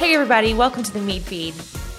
[0.00, 1.52] Hey, everybody, welcome to the Meade Feed.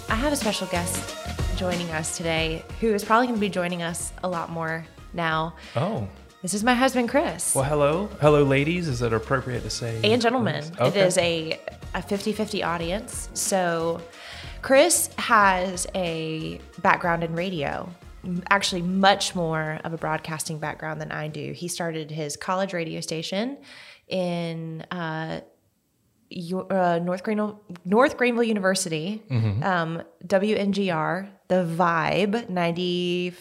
[0.09, 1.15] I have a special guest
[1.55, 4.83] joining us today who is probably going to be joining us a lot more
[5.13, 5.53] now.
[5.75, 6.07] Oh,
[6.41, 7.53] This is my husband, Kris.
[7.53, 8.09] well, hello.
[8.19, 8.87] Hello, ladies.
[8.87, 9.99] Is it appropriate to say?
[10.03, 10.63] and gentlemen.
[10.63, 11.01] It Okay.
[11.01, 11.59] is a,
[11.93, 13.29] a 50 50 audience.
[13.35, 14.01] So,
[14.63, 17.87] Kris has a background in radio,
[18.49, 21.53] actually, much more of a broadcasting background than I do.
[21.53, 23.59] He started his college radio station
[24.07, 25.41] in uh,
[26.69, 29.63] Uh, North, Greenville, North Greenville University, Mm-hmm.
[29.63, 33.33] um, WNGR, The Vibe, 90.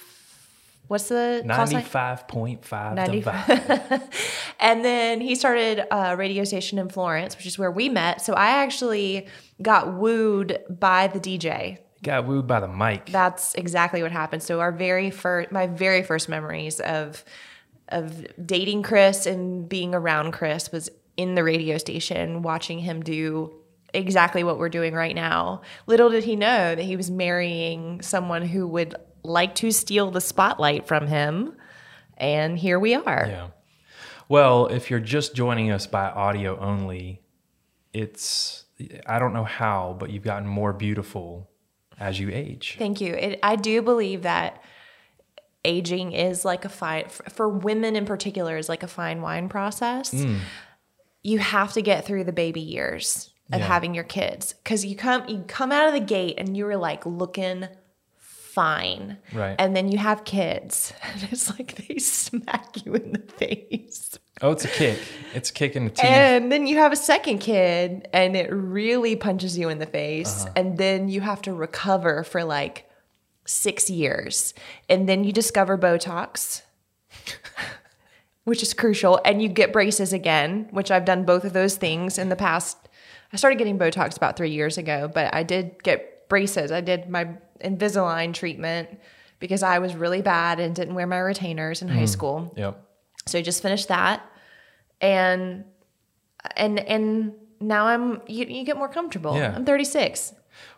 [0.89, 3.47] What's the call 95.5 95.
[3.47, 4.03] divide.
[4.63, 8.21] And then he started a radio station in Florence, which is where we met.
[8.21, 9.29] So I actually
[9.63, 11.79] got wooed by the DJ.
[12.02, 13.07] Got wooed by the mic.
[13.07, 14.43] That's exactly what happened.
[14.43, 17.25] So our very first, my very first memories of
[17.88, 23.52] of dating Kris and being around Kris was in the radio station, watching him do
[23.92, 25.60] exactly what we're doing right now.
[25.87, 30.21] Little did he know that he was marrying someone who would like to steal the
[30.23, 31.54] spotlight from him.
[32.16, 33.27] And here we are.
[33.29, 33.49] Yeah.
[34.30, 37.21] Well, if you're just joining us by audio only,
[37.93, 38.65] it's,
[39.07, 41.51] I don't know how, but you've gotten more beautiful
[41.99, 42.77] as you age.
[42.79, 43.12] Thank you.
[43.12, 44.62] It, I do believe that
[45.66, 50.15] aging is like a fine for women in particular is like a fine wine process.
[50.15, 50.38] Mm.
[51.23, 53.66] You have to get through the baby years of Yeah.
[53.66, 56.77] having your kids because you come you come out of the gate and you were
[56.77, 57.66] like looking
[58.16, 59.54] fine, Right.
[59.59, 64.19] And then you have kids, and it's like they smack you in the face.
[64.43, 64.99] Oh, it's a kick.
[65.34, 66.04] It's a kick in the teeth.
[66.04, 70.44] And then you have a second kid and it really punches you in the face.
[70.44, 70.53] Uh-huh.
[70.56, 72.88] And then you have to recover for like
[73.44, 74.55] six years.
[74.88, 76.62] And then you discover Botox,
[78.44, 79.21] which is crucial.
[79.25, 82.77] And you get braces again, which I've done both of those things in the past.
[83.33, 86.72] I started getting Botox about three years ago, but I did get braces.
[86.72, 87.28] I did my
[87.65, 88.88] Invisalign treatment
[89.38, 91.93] because I was really bad and didn't wear my retainers in Mm.
[91.95, 92.53] high school.
[92.56, 92.83] yep.
[93.27, 94.23] So I just finished that,
[95.01, 95.65] and
[96.57, 99.37] and and now I'm you, you get more comfortable.
[99.37, 99.53] Yeah.
[99.55, 100.33] I'm 36.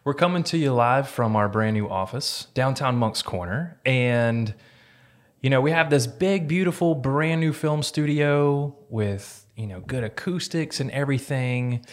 [0.04, 3.78] We're coming to you live from our brand new office, downtown Moncks Corner.
[3.86, 4.54] And,
[5.42, 10.04] you know, we have this big, beautiful, brand new film studio with, you know, good
[10.04, 11.84] acoustics and everything.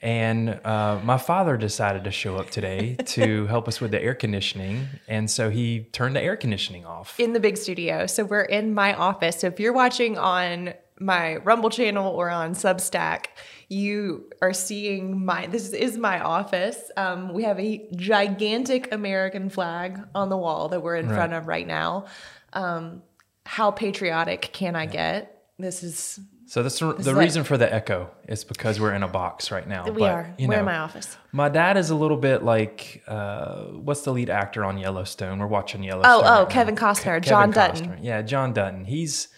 [0.00, 4.14] And uh, my father decided to show up today to help us with the air
[4.14, 4.86] conditioning.
[5.08, 7.18] And so he turned the air conditioning off.
[7.18, 8.06] in the big studio.
[8.06, 9.40] So we're in my office.
[9.40, 13.26] So if you're watching on my Rumble channel or on Substack,
[13.68, 16.78] you are seeing my this is my office.
[16.96, 21.14] Um, we have a gigantic American flag on the wall that we're in Right.
[21.16, 22.04] front of right now.
[22.52, 23.02] Um,
[23.44, 25.44] how patriotic can I get?
[25.58, 29.02] This is So that's the, the like- reason for the echo is because we're in
[29.02, 29.84] a box right now.
[29.84, 30.34] we But, are.
[30.38, 31.16] you We're in know, my office.
[31.32, 35.38] My dad is a little bit like uh, what's the lead actor on Yellowstone?
[35.38, 36.12] We're watching Yellowstone.
[36.12, 36.44] Oh, oh, right now.
[36.46, 37.88] Kevin Costner, Ke- John Kevin Dutton.
[37.90, 38.04] Costner.
[38.04, 38.84] Yeah, John Dutton.
[38.84, 39.28] He's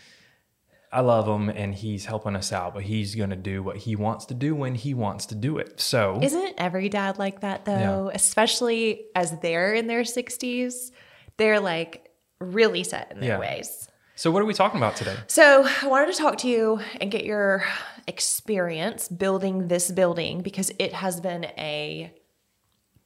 [0.92, 4.26] I love him and he's helping us out, but he's gonna do what he wants
[4.26, 5.80] to do when he wants to do it.
[5.80, 8.10] So Isn't every dad like that though?
[8.14, 10.92] Especially as they're in their 60s,
[11.36, 12.03] they're like
[12.40, 13.38] really set in their Yeah.
[13.38, 13.88] ways.
[14.16, 15.16] so what are we talking about today?
[15.26, 17.64] So, I wanted to talk to you and get your
[18.06, 22.12] experience building this building because it has been a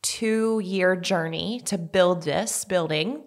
[0.03, 3.23] two year journey to build this building.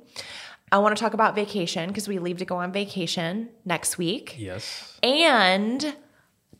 [0.72, 4.36] I want to talk about vacation because we leave to go on vacation next week
[4.38, 4.98] Yes.
[5.04, 5.96] and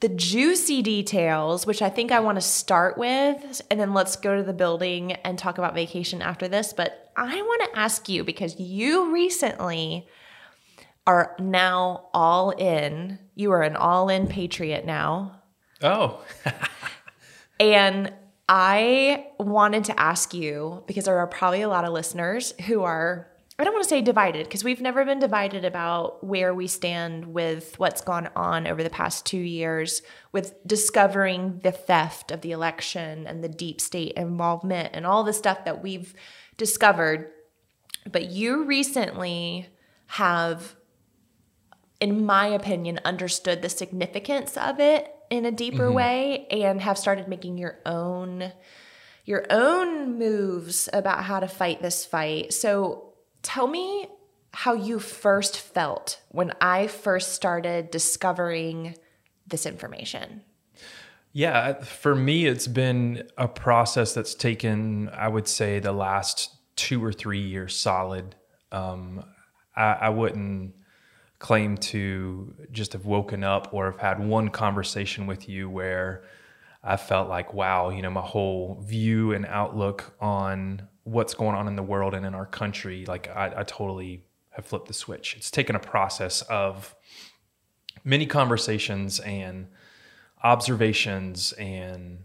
[0.02, 4.36] the juicy details, which I think I want to start with, and then let's go
[4.36, 6.74] to the building and talk about vacation after this.
[6.74, 10.08] But I want to ask you because you recently
[11.08, 13.20] are now all in.
[13.36, 15.42] You are an all in patriot now.
[15.82, 16.24] Oh.
[17.62, 18.12] And
[18.50, 23.28] I wanted to ask you because there are probably a lot of listeners who are,
[23.60, 27.28] I don't want to say divided because we've never been divided about where we stand
[27.28, 30.02] with what's gone on over the past two years
[30.32, 35.32] with discovering the theft of the election and the deep state involvement and all the
[35.32, 36.16] stuff that we've
[36.62, 37.32] discovered.
[38.06, 39.68] But you recently
[40.06, 40.76] have
[42.02, 45.96] in my opinion, understood the significance of it in a deeper mm-hmm.
[45.96, 48.52] way and have started making your own
[49.24, 52.52] your own moves about how to fight this fight.
[52.52, 54.08] So tell me
[54.52, 58.96] how you first felt when I first started discovering
[59.46, 60.42] this information.
[61.34, 67.04] Yeah, for me, it's been a process that's taken, I would say, the last two
[67.04, 68.36] or three years solid.
[68.72, 69.24] Um,
[69.76, 70.74] I, I wouldn't
[71.40, 76.24] claim to just have woken up or have had one conversation with you where
[76.84, 81.68] I felt like, wow, you know, my whole view and outlook on what's going on
[81.68, 85.36] in the world and in our country, like I, I totally have flipped the switch.
[85.38, 86.96] It's taken a process of
[88.04, 89.68] many conversations and
[90.44, 92.20] observations and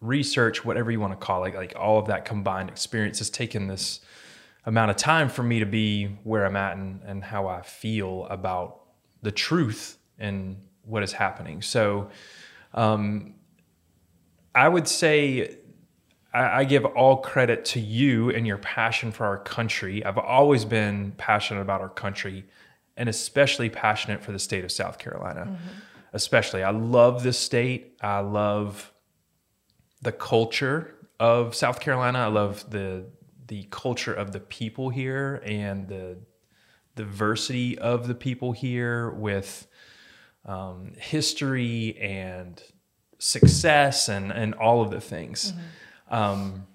[0.00, 3.66] research, whatever you want to call it, like all of that combined experience has taken
[3.66, 4.00] this
[4.66, 8.26] amount of time for me to be where I'm at and, and how I feel
[8.30, 8.80] about
[9.22, 11.62] the truth and what is happening.
[11.62, 12.10] So,
[12.72, 13.34] um,
[14.54, 15.56] I would say
[16.32, 20.04] I, give all credit to you and your passion for our country.
[20.04, 22.44] I've always been passionate about our country
[22.96, 25.42] and especially passionate for the state of South Carolina.
[25.42, 25.78] Mm-hmm.
[26.14, 27.98] Especially, I love this state.
[28.00, 28.92] I love
[30.00, 32.20] the culture of South Carolina.
[32.20, 33.06] I love the
[33.48, 36.18] the culture of the people here and the
[36.94, 39.66] diversity of the people here with
[40.46, 42.62] um, history and
[43.18, 45.52] success and and all of the things.
[45.52, 46.14] Mm-hmm.
[46.14, 46.66] Um,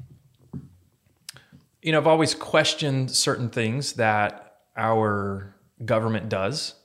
[1.82, 6.76] you know, I've always questioned certain things that our government does,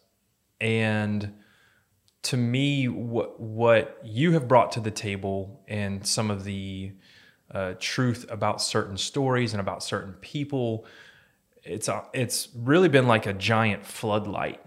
[0.61, 1.33] and
[2.25, 6.93] to me, what what you have brought to the table and some of the
[7.51, 10.87] uh, truth about certain stories and about certain people,
[11.63, 14.61] it's a, it's really been like a giant floodlight.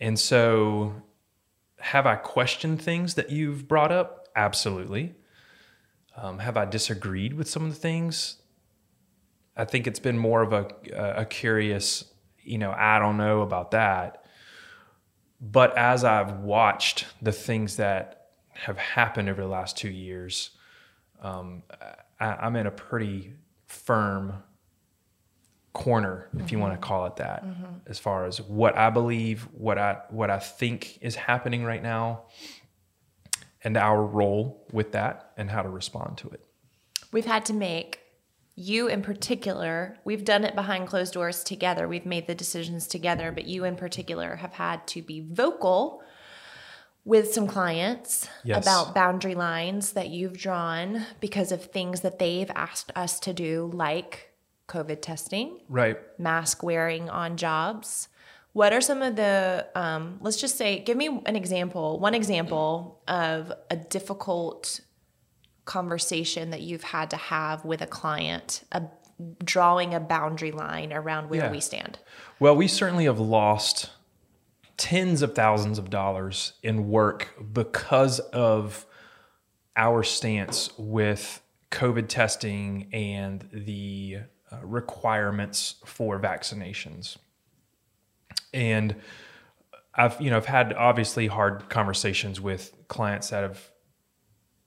[0.00, 0.94] And so,
[1.78, 4.28] have I questioned things that you've brought up?
[4.34, 5.14] Absolutely.
[6.16, 8.36] Um, have I disagreed with some of the things?
[9.56, 12.04] I think it's been more of a, a curious,
[12.42, 14.21] you know, I don't know about that.
[15.42, 20.50] But as I've watched the things that have happened over the last two years,
[21.20, 21.64] um,
[22.20, 23.32] I, am in a pretty
[23.66, 24.34] firm
[25.72, 26.54] corner, if mm-hmm.
[26.54, 27.64] you want to call it that, mm-hmm.
[27.88, 32.26] as far as what I believe, what I what I think is happening right now,
[33.64, 36.46] and our role with that and how to respond to it.
[37.10, 38.01] We've had to make
[38.54, 41.88] you in particular, we've done it behind closed doors together.
[41.88, 46.02] We've made the decisions together, but you in particular have had to be vocal
[47.04, 48.62] with some clients yes.
[48.62, 53.70] about boundary lines that you've drawn because of things that they've asked us to do,
[53.74, 54.32] like
[54.68, 55.98] COVID testing, right?
[56.18, 58.08] Mask wearing on jobs,
[58.52, 63.00] what are some of the, um, let's just say, give me an example, one example
[63.08, 64.80] of a difficult
[65.64, 68.82] conversation that you've had to have with a client, a,
[69.44, 71.50] drawing a boundary line around where yeah.
[71.50, 71.98] we stand?
[72.40, 73.90] Well, we certainly have lost
[74.76, 78.86] tens of thousands of dollars in work because of
[79.76, 84.18] our stance with COVID testing and the
[84.50, 87.16] uh, requirements for vaccinations
[88.52, 88.94] and
[89.94, 93.70] I've you know I've had obviously hard conversations with clients that have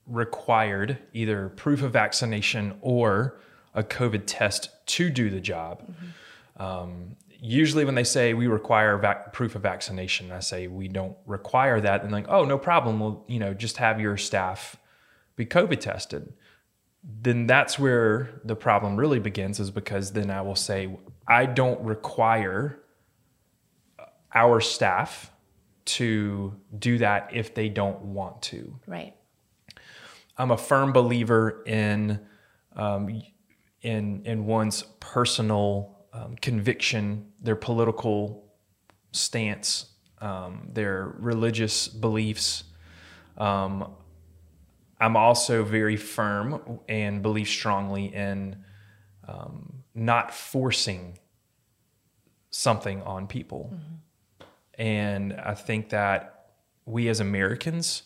[0.08, 3.40] required either proof of vaccination or
[3.74, 5.84] a COVID test to do the job.
[5.84, 6.62] Mm-hmm.
[6.62, 11.18] Um, usually, when they say we require vac- proof of vaccination, I say we don't
[11.26, 13.00] require that, and like, oh, no problem.
[13.00, 14.78] We'll you know just have your staff
[15.36, 16.34] be COVID tested.
[17.22, 20.98] Then that's where the problem really begins, is because then I will say
[21.28, 22.80] I don't require
[24.34, 25.32] our staff
[25.86, 28.80] to do that if they don't want to.
[28.88, 29.14] Right.
[30.38, 32.20] I'm a firm believer in
[32.76, 33.22] um,
[33.82, 38.46] in in one's personal um, conviction, their political
[39.12, 39.88] stance,
[40.20, 42.64] um, their religious beliefs.
[43.38, 43.92] Um,
[45.00, 48.64] I'm also very firm and believe strongly in
[49.28, 51.20] um, not forcing
[52.50, 53.72] something on people.
[53.74, 54.82] Mm-hmm.
[54.82, 56.52] And I think that
[56.86, 58.04] we as Americans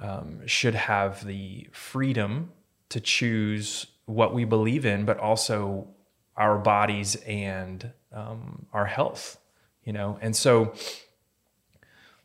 [0.00, 2.52] um, should have the freedom
[2.88, 5.88] to choose what we believe in, but also
[6.36, 9.38] our bodies and um, our health,
[9.84, 10.18] you know?
[10.20, 10.74] And so,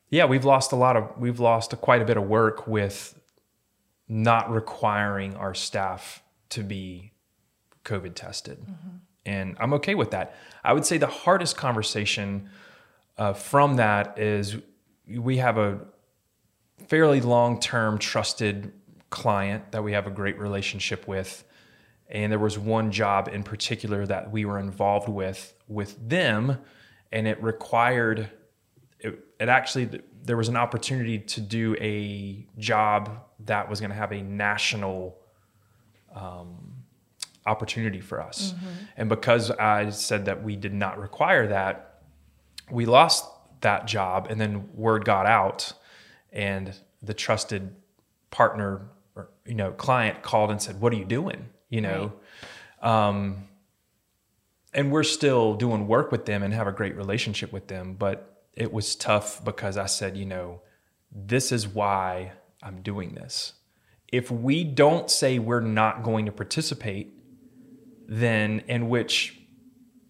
[0.09, 3.19] yeah, we've lost a lot of, we've lost a, quite a bit of work with
[4.07, 7.13] not requiring our staff to be
[7.85, 8.59] COVID tested.
[8.59, 8.97] Mm-hmm.
[9.25, 10.35] And I'm okay with that.
[10.63, 12.49] I would say the hardest conversation
[13.17, 14.57] uh, from that is
[15.07, 15.79] we have a
[16.89, 18.73] fairly long term trusted
[19.09, 21.43] client that we have a great relationship with.
[22.09, 26.57] And there was one job in particular that we were involved with with them,
[27.11, 28.29] and it required
[28.99, 33.95] it, it actually there was an opportunity to do a job that was going to
[33.95, 35.17] have a national
[36.13, 36.73] um,
[37.45, 38.51] opportunity for us.
[38.53, 38.67] Mm-hmm.
[38.97, 42.01] And because I said that we did not require that,
[42.71, 43.25] we lost
[43.61, 45.73] that job and then word got out
[46.31, 47.75] and the trusted
[48.31, 52.13] partner or you know, client called and said, "What are you doing?" You know,
[52.81, 53.47] um,
[54.73, 58.43] and we're still doing work with them and have a great relationship with them, but
[58.53, 60.61] it was tough because I said, you know,
[61.11, 63.53] this is why I'm doing this.
[64.11, 67.13] If we don't say we're not going to participate,
[68.07, 69.39] then in which,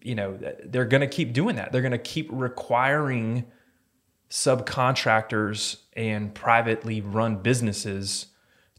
[0.02, 1.72] you know, they're going to keep doing that.
[1.72, 3.44] They're going to keep requiring
[4.30, 8.26] subcontractors and privately run businesses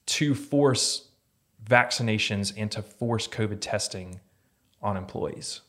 [0.06, 1.10] to force
[1.64, 4.20] vaccinations and to force COVID testing
[4.82, 5.62] on employees.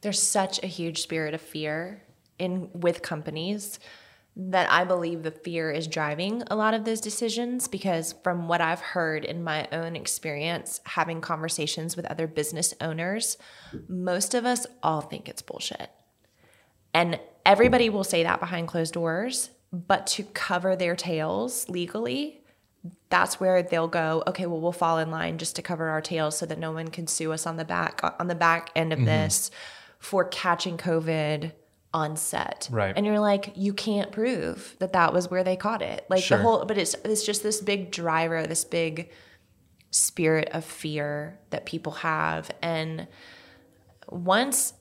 [0.00, 2.02] There's such a huge spirit of fear
[2.38, 3.78] in with companies
[4.38, 8.60] that I believe the fear is driving a lot of those decisions because from what
[8.60, 13.38] I've heard in my own experience having conversations with other business owners,
[13.88, 15.90] most of us all think it's bullshit.
[16.92, 22.42] And everybody will say that behind closed doors, but to cover their tails legally,
[23.08, 26.36] that's where they'll go, okay, well we'll fall in line just to cover our tails
[26.36, 28.98] so that no one can sue us on the back on the back end of
[28.98, 29.06] mm-hmm.
[29.06, 29.50] this
[29.98, 31.52] for catching COVID
[31.94, 32.68] on set.
[32.70, 32.92] Right.
[32.94, 36.04] And you're like, you can't prove that that was where they caught it.
[36.10, 36.36] Like sure.
[36.36, 39.10] the whole, but it's, it's just this big driver, this big
[39.90, 42.50] spirit of fear that people have.
[42.60, 43.08] And
[44.10, 44.74] once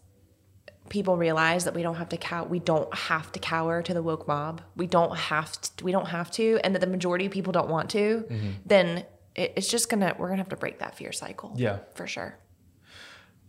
[0.90, 4.04] people realize that we don't have to cow we don't have to cower to the
[4.04, 7.32] woke mob we don't have to we don't have to and that the majority of
[7.32, 8.52] people don't want to mm-hmm.
[8.66, 9.04] then
[9.36, 12.38] it, it's just gonna we're gonna have to break that fear cycle yeah for sure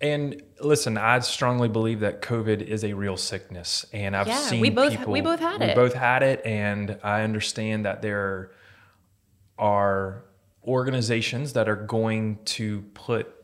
[0.00, 4.60] and listen, I strongly believe that COVID is a real sickness, and I've yeah, seen
[4.60, 5.74] we both people, we both had we it.
[5.74, 8.50] both had it, and I understand that there
[9.58, 10.24] are
[10.62, 13.35] organizations that are going to put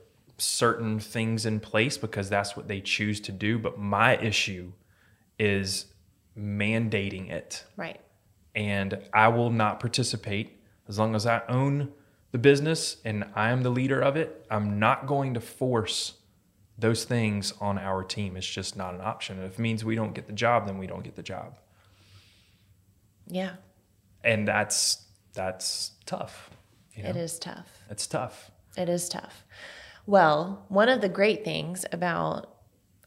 [0.43, 3.59] certain things in place because that's what they choose to do.
[3.59, 4.73] But my issue
[5.39, 5.87] is
[6.37, 8.01] mandating it, right?
[8.55, 10.59] And I will not participate
[10.89, 11.93] as long as I own
[12.33, 14.47] the business and I am the leader of it.
[14.51, 16.15] I'm not going to force
[16.79, 19.41] those things on our team It's just not an option.
[19.43, 21.59] If it means we don't get the job, then we don't get the job.
[23.29, 23.53] Yeah.
[24.25, 26.51] And that's that's tough.
[26.95, 27.11] You know?
[27.11, 27.69] It is tough.
[27.91, 28.51] It's tough.
[28.77, 29.45] It is tough.
[30.07, 32.55] Well, one of the great things about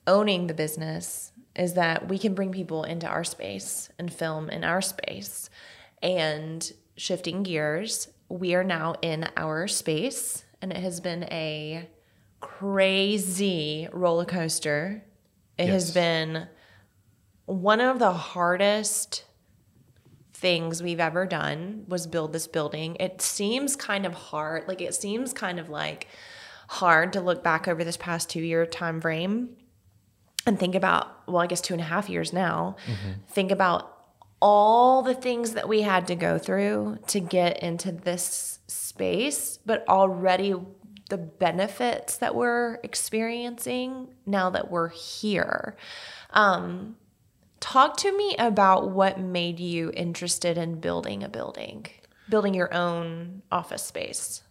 [0.07, 4.63] owning the business is that we can bring people into our space and film in
[4.63, 5.49] our space.
[6.01, 11.89] And shifting gears, we are now in our space, and it has been a
[12.39, 15.03] crazy roller coaster.
[15.57, 15.73] It yes.
[15.73, 16.47] has been
[17.45, 19.25] one of the hardest
[20.33, 22.97] things we've ever done was build this building.
[22.99, 26.07] It seems kind of hard, like it seems kind of like
[26.67, 29.55] hard to look back over this past two year time frame
[30.45, 33.21] and think about, well, I guess two and a half years now, mm-hmm.
[33.27, 33.91] think about
[34.41, 39.87] all the things that we had to go through to get into this space, but
[39.87, 40.53] already
[41.09, 45.75] the benefits that we're experiencing now that we're here.
[46.31, 46.95] Um,
[47.59, 51.87] talk to me about what made you interested in building a building,
[52.29, 54.41] building your own office space.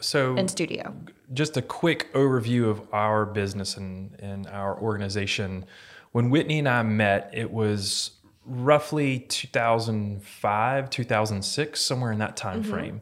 [0.00, 0.94] So in studio.
[1.32, 5.64] Just a quick overview of our business and, and our organization.
[6.12, 8.12] When Whitney and I met, it was
[8.44, 12.70] roughly 2005, 2006, somewhere in that time mm-hmm.
[12.70, 13.00] frame.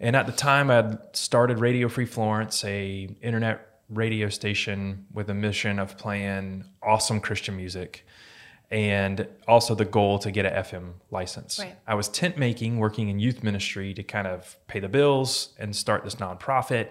[0.00, 5.34] And at the time, I'd started Radio Free Florence, a internet radio station with a
[5.34, 8.04] mission of playing awesome Christian music
[8.70, 11.58] and also the goal to get an FM license.
[11.58, 11.76] Right.
[11.86, 15.74] I was tent making, working in youth ministry to kind of pay the bills and
[15.74, 16.88] start this nonprofit.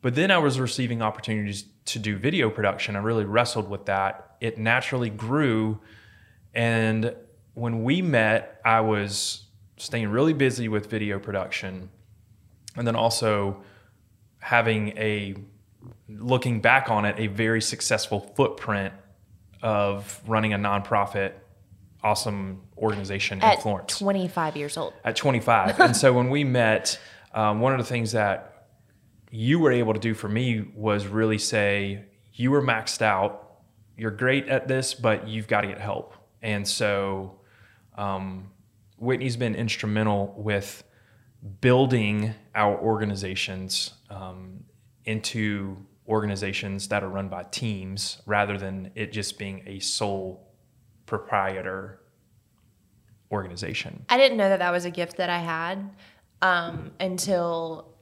[0.00, 2.94] But then I was receiving opportunities to do video production.
[2.94, 4.36] I really wrestled with that.
[4.40, 5.80] It naturally grew.
[6.54, 7.16] And
[7.54, 9.44] when we met, I was
[9.76, 11.90] staying really busy with video production
[12.76, 13.62] and then also
[14.38, 15.34] having a
[16.08, 18.94] looking back on it a very successful footprint
[19.62, 21.32] of running a nonprofit
[22.02, 23.98] awesome organization at in Florence.
[23.98, 24.94] 25 years old.
[25.04, 26.98] At 25 and so when we met
[27.34, 28.68] um, one of the things that
[29.30, 33.60] you were able to do for me was really say you were maxed out.
[33.96, 36.14] You're great at this but you've got to get help.
[36.40, 37.40] And so
[37.96, 38.50] um,
[38.96, 40.84] whitney's been instrumental with
[41.60, 44.64] building our organizations um,
[45.04, 45.76] into
[46.08, 50.48] organizations that are run by teams rather than it just being a sole
[51.06, 52.00] proprietor
[53.30, 54.04] organization.
[54.08, 55.90] I didn't know that that was a gift that I had
[56.40, 57.94] um, until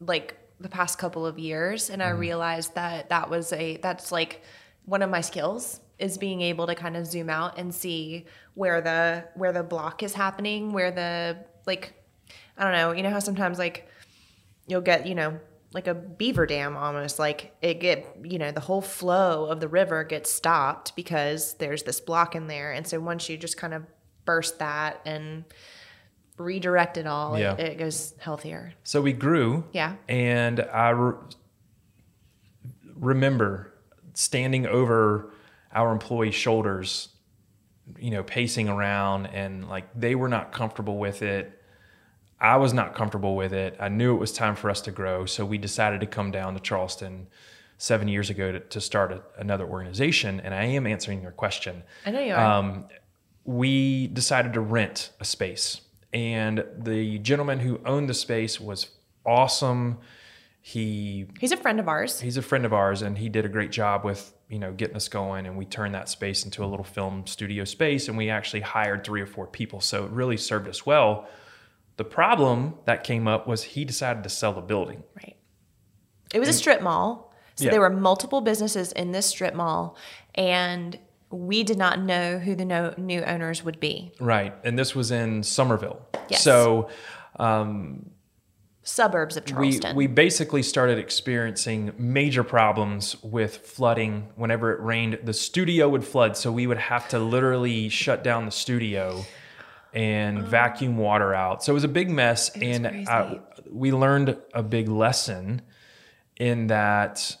[0.00, 2.18] like the past couple of years, and I mm.
[2.18, 4.42] realized that that was a that's like
[4.84, 8.80] one of my skills is being able to kind of zoom out and see where
[8.80, 11.92] the where the block is happening, where the like
[12.56, 13.88] I don't know, you know how sometimes like
[14.66, 15.38] you'll get, you know,
[15.74, 19.68] like a beaver dam almost like it get you know the whole flow of the
[19.68, 23.74] river gets stopped because there's this block in there and so once you just kind
[23.74, 23.82] of
[24.24, 25.44] burst that and
[26.38, 27.54] redirect it all Yeah.
[27.54, 29.64] it, it goes healthier So we grew.
[29.72, 29.96] Yeah.
[30.08, 31.14] And I re-
[32.96, 33.72] remember
[34.14, 35.32] standing over
[35.72, 37.08] our employees' shoulders,
[37.98, 41.60] you know, pacing around and like they were not comfortable with it.
[42.44, 43.74] I was not comfortable with it.
[43.80, 45.24] I knew it was time for us to grow.
[45.24, 47.26] So we decided to come down to Charleston
[47.78, 50.40] seven years ago to, to start a, another organization.
[50.40, 52.86] And I am answering your question i know you are um,
[53.44, 55.80] we decided to rent a space.
[56.12, 58.88] And the gentleman who owned the space was
[59.24, 59.98] awesome.
[60.60, 63.50] He he's a friend of ours he's a friend of ours and he did a
[63.50, 66.66] great job with you know getting us going and we turned that space into a
[66.66, 70.38] little film studio space and we actually hired three or four people so it really
[70.38, 71.28] served us well
[71.96, 75.02] the problem that came up was he decided to sell the building.
[75.16, 75.36] Right.
[76.32, 77.32] It was a strip mall.
[77.56, 77.70] So Yeah.
[77.70, 79.96] there were multiple businesses in this strip mall
[80.34, 80.98] and
[81.30, 84.12] we did not know who the no, new owners would be.
[84.20, 84.54] Right.
[84.64, 86.00] And this was in summerville.
[86.28, 86.42] Yes.
[86.42, 86.88] so
[87.38, 88.10] um,
[88.82, 89.96] suburbs of we, charleston.
[89.96, 94.28] we basically started experiencing major problems with flooding.
[94.36, 96.36] Whenever it rained the studio would flood.
[96.36, 99.24] So we would have to literally shut down the studio
[99.94, 100.42] and oh.
[100.42, 102.86] vacuum water out so it was a big mess and.
[102.86, 103.38] I, uh,
[103.70, 105.62] we learned a big lesson
[106.36, 107.36] in that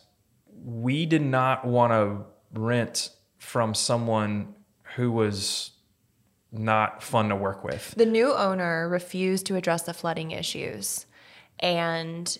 [0.64, 4.54] we did not want to rent from someone
[4.96, 5.70] who was
[6.50, 11.06] not fun to work with The new owner refused to address the flooding issues.
[11.58, 12.36] And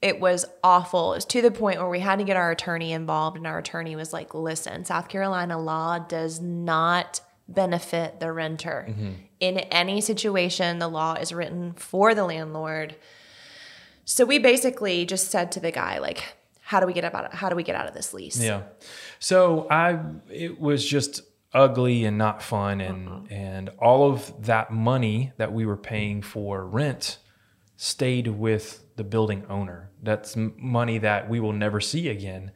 [0.00, 1.12] it was awful.
[1.12, 3.58] It was to the point where we had to get our attorney involved, and our
[3.58, 8.86] attorney was like, listen, South Carolina law does not benefit the renter.
[8.88, 9.10] Mm-hmm.
[9.40, 12.96] In any situation, the law is written for the landlord.
[14.04, 16.22] So we basically just said to the guy, like,
[16.60, 18.38] how do we get about how do we get out of this lease?
[18.38, 18.62] Yeah.
[19.18, 21.22] So I it was just
[21.54, 23.20] ugly and not fun and uh-huh.
[23.30, 27.18] and all of that money that we were paying for rent
[27.76, 29.90] stayed with the building owner.
[30.02, 32.50] That's money that we will never see again.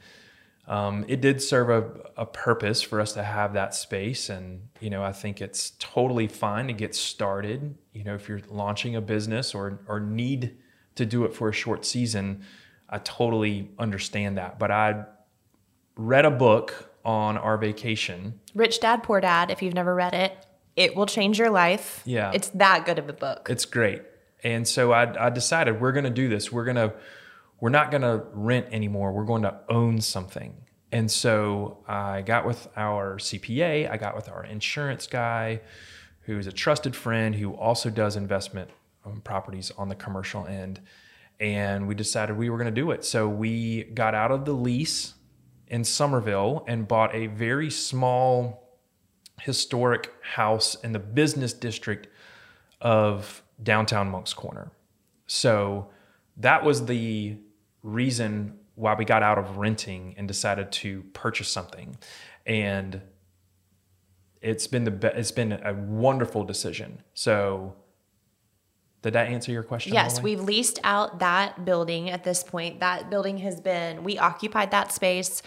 [0.73, 4.89] Um, it did serve a, a purpose for us to have that space, and you
[4.89, 7.77] know I think it's totally fine to get started.
[7.93, 10.57] You know, if you're launching a business or or need
[10.95, 12.45] to do it for a short season,
[12.89, 14.59] I totally understand that.
[14.59, 15.05] But I
[15.97, 18.41] read a book on our vacation.
[18.55, 22.03] Rich Dad Poor Dad, if you've never read it, it will change your life.
[22.05, 22.33] Yeah.
[22.33, 23.49] It's that good of a book.
[23.51, 24.03] It's great.
[24.43, 26.51] And so I, I decided we're going to do this.
[26.51, 26.95] We're going to,
[27.61, 29.13] we're not going to rent anymore.
[29.13, 30.55] We're going to own something.
[30.93, 35.63] And so I got with our CPA, I got with our insurance guy,
[36.21, 38.71] who's a trusted friend who also does investment
[39.05, 40.81] um, properties on the commercial end.
[41.41, 43.05] And we decided we were going to do it.
[43.05, 45.15] So we got out of the lease
[45.67, 48.79] in Summerville and bought a very small
[49.41, 52.07] historic house in the business district
[52.81, 54.71] of downtown Moncks Corner.
[55.27, 55.89] So
[56.37, 57.39] that was the
[57.83, 61.97] reason why we got out of renting and decided to purchase something.
[62.47, 63.03] And
[64.41, 67.03] it's been the be- it's been a wonderful decision.
[67.15, 67.77] So
[69.03, 69.93] did that answer your question?
[69.93, 72.81] Yes, we've leased out that building at this point.
[72.81, 75.43] That building has been, we occupied that space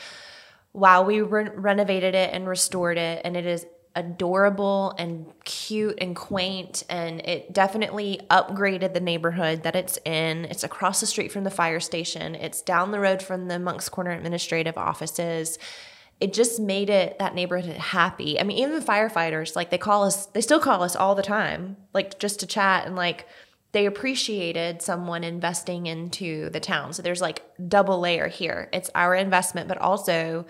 [0.73, 3.21] while we re- renovated it and restored it.
[3.23, 6.83] And it is adorable and cute and quaint.
[6.89, 10.45] And it definitely upgraded the neighborhood that it's in.
[10.45, 13.89] It's across the street from the fire station, it's down the road from the Moncks
[13.89, 15.57] Corner administrative offices.
[16.21, 18.39] It just made it that neighborhood happy.
[18.39, 21.21] I mean, even the firefighters, like they call us, they still call us all the
[21.21, 23.27] time, like just to chat and like,
[23.73, 26.93] they appreciated someone investing into the town.
[26.93, 28.69] So there's like double layer here.
[28.71, 30.45] It's our investment, but also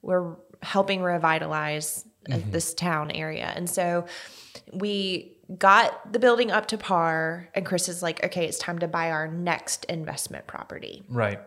[0.00, 3.52] we're helping revitalize uh, this town area.
[3.54, 4.06] And so
[4.72, 8.88] we got the building up to par, and Kris is like, okay, it's time to
[8.88, 11.02] buy our next investment property.
[11.08, 11.40] Right.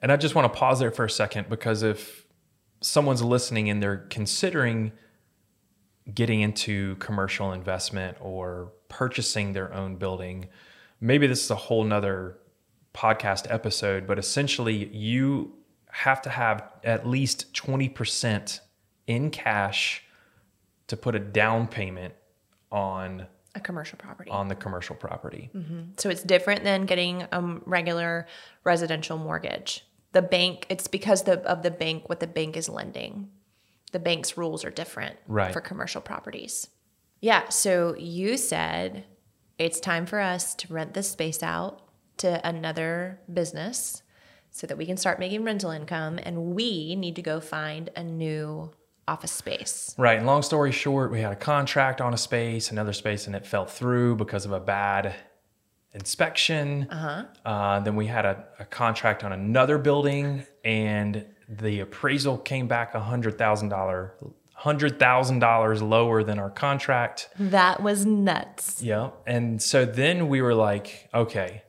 [0.00, 2.26] And I just want to pause there for a second because if
[2.80, 4.92] someone's listening and they're considering
[6.12, 10.48] getting into commercial investment or purchasing their own building,
[11.00, 12.38] maybe this is a whole nother
[12.94, 15.54] podcast episode, but essentially you
[15.90, 18.60] have to have at least 20%
[19.06, 20.04] in cash
[20.88, 22.14] to put a down payment
[22.70, 24.30] on A commercial property.
[24.30, 25.50] on the commercial property.
[25.54, 25.80] Mm-hmm.
[25.98, 28.26] So it's different than getting a regular
[28.64, 29.86] residential mortgage.
[30.12, 33.28] The bank, it's because the, of the bank, what the bank is lending.
[33.92, 35.52] The bank's rules are different Right.
[35.52, 36.68] for commercial properties.
[37.20, 37.48] Yeah.
[37.50, 39.04] So you said
[39.58, 41.82] it's time for us to rent this space out
[42.18, 44.02] to another business
[44.50, 48.02] so that we can start making rental income and we need to go find a
[48.02, 48.70] new
[49.08, 49.94] office space.
[49.98, 50.18] Right.
[50.18, 53.46] And long story short, we had a contract on a space, another space, and it
[53.46, 55.14] fell through because of a bad
[55.92, 56.88] inspection.
[56.90, 57.24] Uh-huh.
[57.44, 62.94] Uh, then we had a, a contract on another building, and the appraisal came back
[62.94, 64.14] a hundred thousand dollar
[64.54, 67.28] hundred thousand dollars lower than our contract.
[67.38, 68.80] That was nuts.
[68.82, 69.10] Yeah.
[69.26, 71.62] And so then we were like, okay,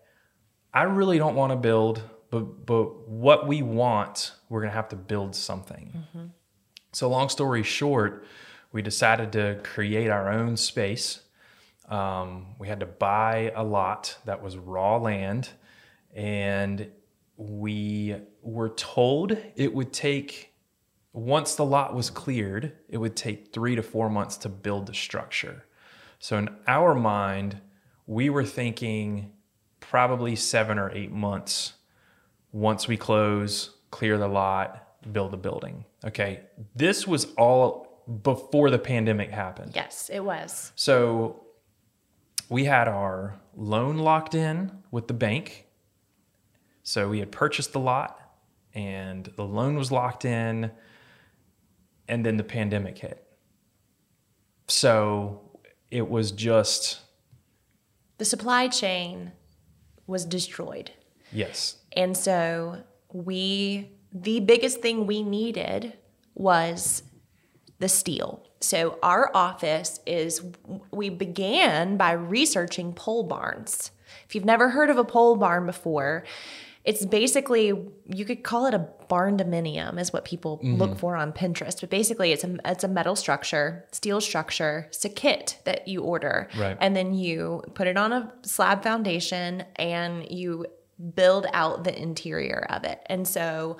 [0.74, 4.96] I really don't want to build, but but what we want, we're gonna have to
[4.96, 5.92] build something.
[5.96, 6.26] Mm-hmm.
[6.94, 8.26] So long story short,
[8.72, 11.22] we decided to create our own space.
[11.90, 15.50] Um, we had to buy a lot that was raw land,
[16.16, 16.90] and
[17.36, 20.54] we were told it would take
[21.14, 24.94] once the lot was cleared, it would take three to four months to build the
[24.94, 25.64] structure.
[26.20, 27.60] So in our mind,
[28.08, 29.32] we were thinking
[29.80, 31.74] probably seven or eight months
[32.52, 35.86] once we close, clear the lot, build a building.
[36.06, 36.42] Okay.
[36.76, 39.72] This was all before the pandemic happened.
[39.76, 40.72] Yes, it was.
[40.76, 41.46] So
[42.50, 45.68] we had our loan locked in with the bank.
[46.84, 48.20] So we had purchased the lot
[48.74, 50.72] and the loan was locked in
[52.08, 53.26] and then the pandemic hit.
[54.68, 55.42] So
[55.92, 57.00] it was just
[58.18, 59.32] the supply chain
[60.08, 60.92] was destroyed.
[61.32, 61.78] Yes.
[61.94, 65.94] And so we the biggest thing we needed
[66.36, 67.04] was
[67.80, 68.46] the steel.
[68.60, 70.42] So our office is
[70.92, 73.92] we began by researching pole barns.
[74.26, 76.24] If you've never heard of a pole barn before,
[76.86, 77.68] it's basically
[78.08, 80.76] you could call it a barn dominium is what people mm-hmm.
[80.76, 81.80] look for on Pinterest.
[81.80, 84.86] But basically it's a it's a metal structure, steel structure.
[84.90, 86.50] It's a kit that you order.
[86.58, 86.78] Right.
[86.80, 90.66] And then you put it on a slab foundation and you
[91.16, 93.02] build out the interior of it.
[93.08, 93.78] And so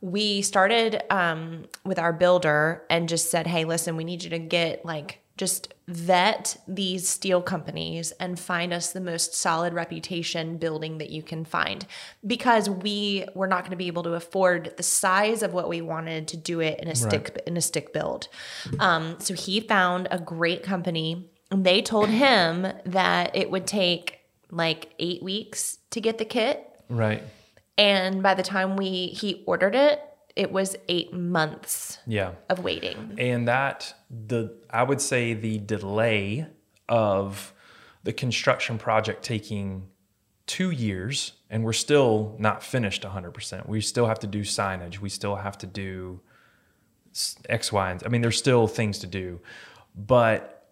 [0.00, 4.38] we started um, with our builder and just said, hey, listen, we need you to
[4.38, 10.98] get like just vet these steel companies and find us the most solid reputation building
[10.98, 11.86] that you can find
[12.26, 15.80] because we were not going to be able to afford the size of what we
[15.80, 17.46] wanted to do it in a stick right.
[17.46, 18.28] in a stick build
[18.80, 24.20] um, so he found a great company and they told him that it would take
[24.50, 27.22] like eight weeks to get the kit right
[27.78, 30.00] and by the time we he ordered it
[30.36, 32.32] it was eight months yeah.
[32.50, 33.14] of waiting.
[33.18, 36.46] And that the I would say the delay
[36.88, 37.54] of
[38.04, 39.88] the construction project taking
[40.46, 43.66] two years and we're still not finished 100%.
[43.66, 45.00] We still have to do signage.
[45.00, 46.20] We still have to do
[47.48, 49.40] X, Y, and I mean, there's still things to do,
[49.96, 50.68] but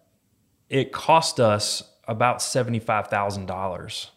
[0.69, 4.09] it cost us about $75,000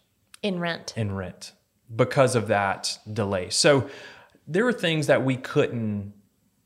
[0.43, 0.95] in rent.
[0.97, 1.53] In rent
[1.95, 3.51] because of that delay.
[3.51, 3.89] So
[4.47, 6.13] there were things that we couldn't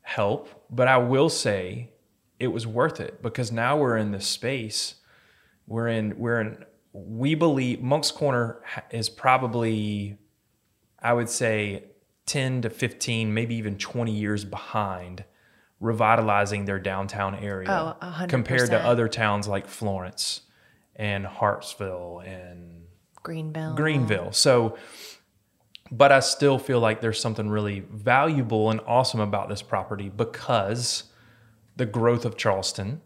[0.01, 1.91] help, but I will say
[2.39, 4.95] it was worth it because now we're in this space.
[5.65, 10.17] We're in, we're in, we believe Moncks Corner is probably,
[10.99, 11.85] I would say,
[12.25, 15.23] 10 to 15, maybe even 20 years behind
[15.79, 20.41] revitalizing their downtown area oh, compared to other towns like Florence
[20.95, 22.83] and Hartsville and
[23.21, 23.73] Greenville.
[23.75, 24.31] Greenville.
[24.31, 24.77] So,
[25.91, 31.05] but I still feel like there's something really valuable and awesome about this property because
[31.75, 33.01] the growth of Charleston.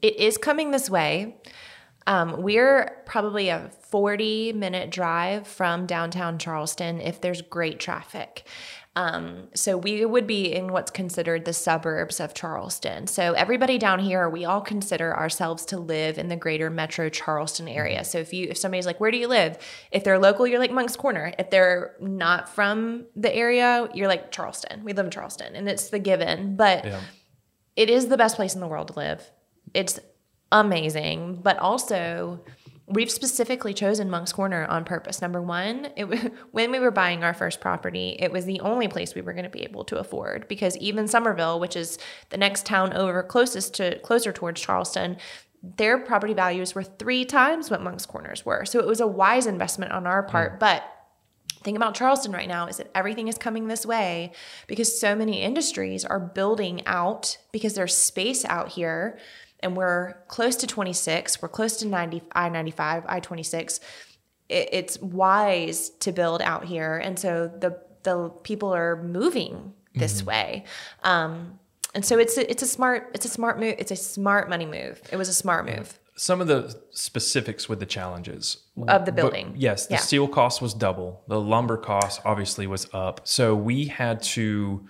[0.00, 1.36] It is coming this way.
[2.06, 8.46] Um, we're probably a 40 minute drive from downtown Charleston if there's great traffic.
[8.94, 13.06] Um, so we would be in what's considered the suburbs of Charleston.
[13.06, 17.68] So everybody down here, we all consider ourselves to live in the greater metro Charleston
[17.68, 18.04] area.
[18.04, 19.56] So if you if somebody's like, where do you live?
[19.90, 21.32] If they're local, you're like Moncks Corner.
[21.38, 24.84] If they're not from the area, you're like Charleston.
[24.84, 26.56] We live in Charleston, and it's the given.
[26.56, 27.00] But yeah.
[27.76, 29.30] it is the best place in the world to live.
[29.72, 29.98] It's
[30.52, 32.44] amazing, but also
[32.86, 35.20] we've specifically chosen Moncks Corner on purpose.
[35.20, 36.04] Number one, it
[36.52, 39.44] when we were buying our first property, it was the only place we were going
[39.44, 41.98] to be able to afford because even Summerville, which is
[42.30, 45.16] the next town over closest to closer towards Charleston,
[45.62, 48.64] their property values were three times what Moncks Corner's were.
[48.64, 50.58] So it was a wise investment on our part, mm.
[50.58, 50.84] but
[51.62, 54.32] thing about Charleston right now is that everything is coming this way
[54.66, 59.18] because so many industries are building out because there's space out here
[59.62, 63.80] and we're close to 26, we're close to 90, I 95, I 26.
[64.48, 66.98] It, it's wise to build out here.
[66.98, 70.28] And so the, the people are moving this mm-hmm.
[70.28, 70.64] way.
[71.02, 71.58] Um,
[71.94, 74.64] and so it's a, it's a smart it's a smart move it's a smart money
[74.64, 79.12] move it was a smart move some of the specifics with the challenges Of the
[79.12, 79.54] But building.
[79.56, 80.00] yes, the Yeah.
[80.00, 81.22] steel cost was double.
[81.26, 83.22] The lumber cost obviously was up.
[83.24, 84.86] So we had to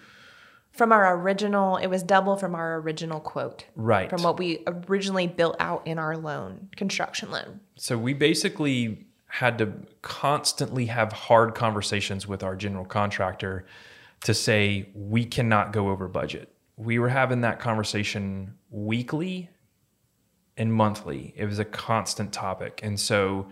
[0.73, 3.67] From our original, it was double from our original quote.
[3.77, 4.09] right.
[4.09, 7.61] From what we originally built out in our loan, construction loan.
[7.77, 13.67] So we basically had to constantly have hard conversations with our general contractor
[14.25, 16.55] to say we cannot go over budget.
[16.77, 19.51] We were having that conversation weekly
[20.57, 21.35] and monthly.
[21.37, 22.81] It was a constant topic.
[22.83, 23.49] And so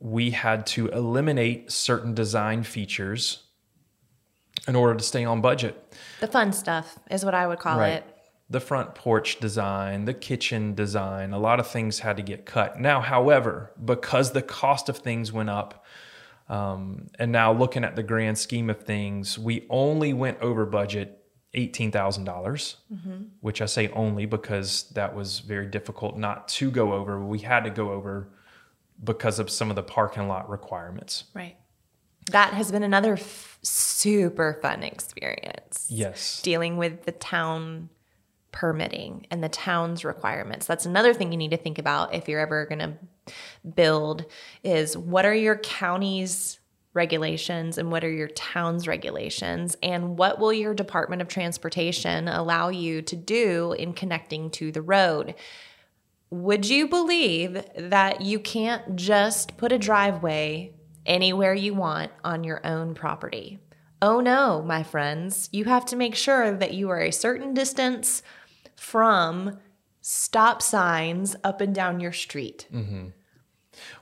[0.00, 3.43] we had to eliminate certain design features
[4.66, 5.94] in order to stay on budget.
[6.20, 8.04] The fun stuff is what I would call it.
[8.50, 12.78] The front porch design, the kitchen design, a lot of things had to get cut.
[12.78, 15.84] Now, however, because the cost of things went up,
[16.48, 21.24] um, and now looking at the grand scheme of things, we only went over budget
[21.54, 22.76] eighteen thousand dollars,
[23.40, 27.24] which I say only because that was very difficult not to go over.
[27.24, 28.28] We had to go over
[29.02, 31.24] because of some of the parking lot requirements.
[31.32, 31.56] Right.
[32.30, 35.86] That has been another f- super fun experience.
[35.88, 36.40] Yes.
[36.42, 37.90] Dealing with the town
[38.52, 40.66] permitting and the town's requirements.
[40.66, 42.94] That's another thing you need to think about if you're ever going to
[43.74, 44.26] build
[44.62, 46.60] is what are your county's
[46.92, 52.68] regulations and what are your town's regulations and what will your department of transportation allow
[52.68, 55.34] you to do in connecting to the road
[56.30, 60.72] would you believe that you can't just put a driveway
[61.06, 63.58] anywhere you want on your own property?
[64.02, 65.48] Oh no, my friends.
[65.52, 68.22] You have to make sure that you are a certain distance
[68.76, 69.58] from
[70.00, 72.66] stop signs up and down your street.
[72.72, 73.06] Mm-hmm.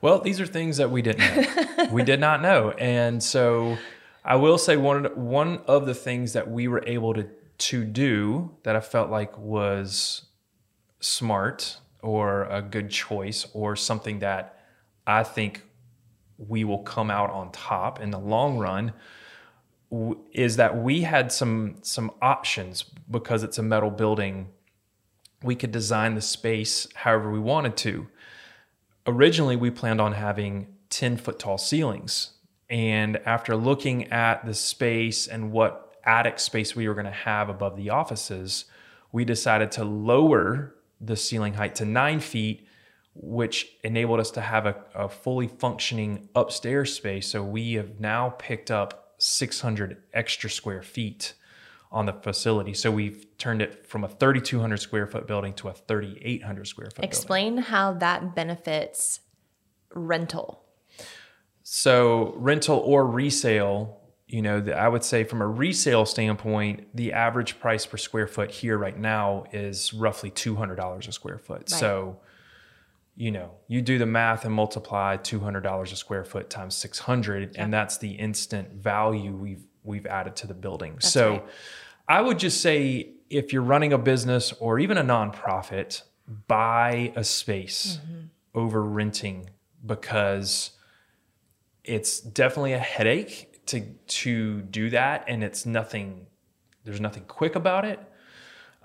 [0.01, 1.89] Well, these are things that we didn't know.
[1.93, 2.73] we did not know.
[2.73, 3.79] And so
[4.25, 7.29] I will say one of the, one of the things that we were able to
[7.59, 10.23] to do that I felt like was
[10.99, 14.59] smart or a good choice or something that
[15.07, 15.63] I think
[16.49, 18.93] we will come out on top in the long run
[20.33, 24.49] is that we had some some options because it's a metal building.
[25.43, 28.09] We could design the space however we wanted to.
[29.07, 32.31] Originally we planned on having 10 foot tall ceilings.
[32.71, 37.49] And after looking at the space and what attic space we were going to have
[37.51, 38.65] above the offices
[39.13, 42.67] we decided to lower the ceiling height to nine feet
[43.15, 48.31] which enabled us to have a, a fully functioning upstairs space so we have now
[48.39, 51.35] picked up 600 extra square feet
[51.91, 55.73] on the facility so we've turned it from a 3200 square foot building to a
[55.73, 59.21] 3800 square foot building Explain how that benefits
[59.95, 60.65] rental.
[61.63, 67.13] So rental or resale, you know, the, I would say from a resale standpoint, the
[67.13, 71.39] average price per square foot here right now is roughly two hundred dollars a square
[71.39, 71.69] foot.
[71.69, 72.19] So,
[73.15, 76.75] you know, you do the math and multiply two hundred dollars a square foot times
[76.75, 80.99] six hundred, and that's the instant value we've we've added to the building.
[81.01, 81.45] so, right.
[82.09, 86.03] I would just say if you're running a business or even a nonprofit,
[86.47, 88.27] buy a space mm-hmm.
[88.55, 89.51] over renting
[89.85, 90.73] because
[91.85, 96.27] it's definitely a headache to to do that and it's nothing
[96.85, 97.99] there's nothing quick about it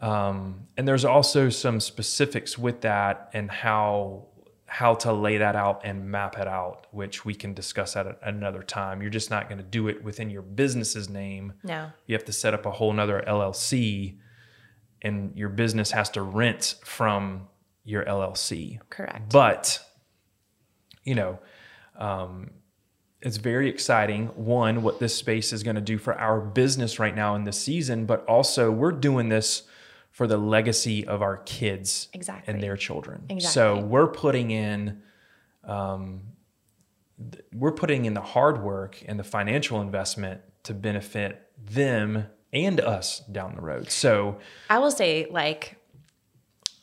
[0.01, 4.25] um, and there's also some specifics with that and how
[4.69, 8.17] how to lay that out and map it out which we can discuss at a-
[8.23, 11.89] another time you're just not going to do it within your business's name No.
[12.05, 14.17] you have to set up a whole nother llc
[15.01, 17.47] and your business has to rent from
[17.85, 19.31] your llc Correct.
[19.31, 19.79] but
[21.03, 21.39] you know
[21.97, 22.51] um,
[23.21, 27.15] it's very exciting one what this space is going to do for our business right
[27.15, 29.63] now in this season but also we're doing this
[30.17, 32.51] for the legacy of our kids Exactly.
[32.51, 34.99] and their children so we're putting in
[35.63, 36.21] um,
[37.53, 43.19] we're putting in the hard work and the financial investment to benefit them and us
[43.31, 44.39] down the road so
[44.71, 45.75] I will say, like,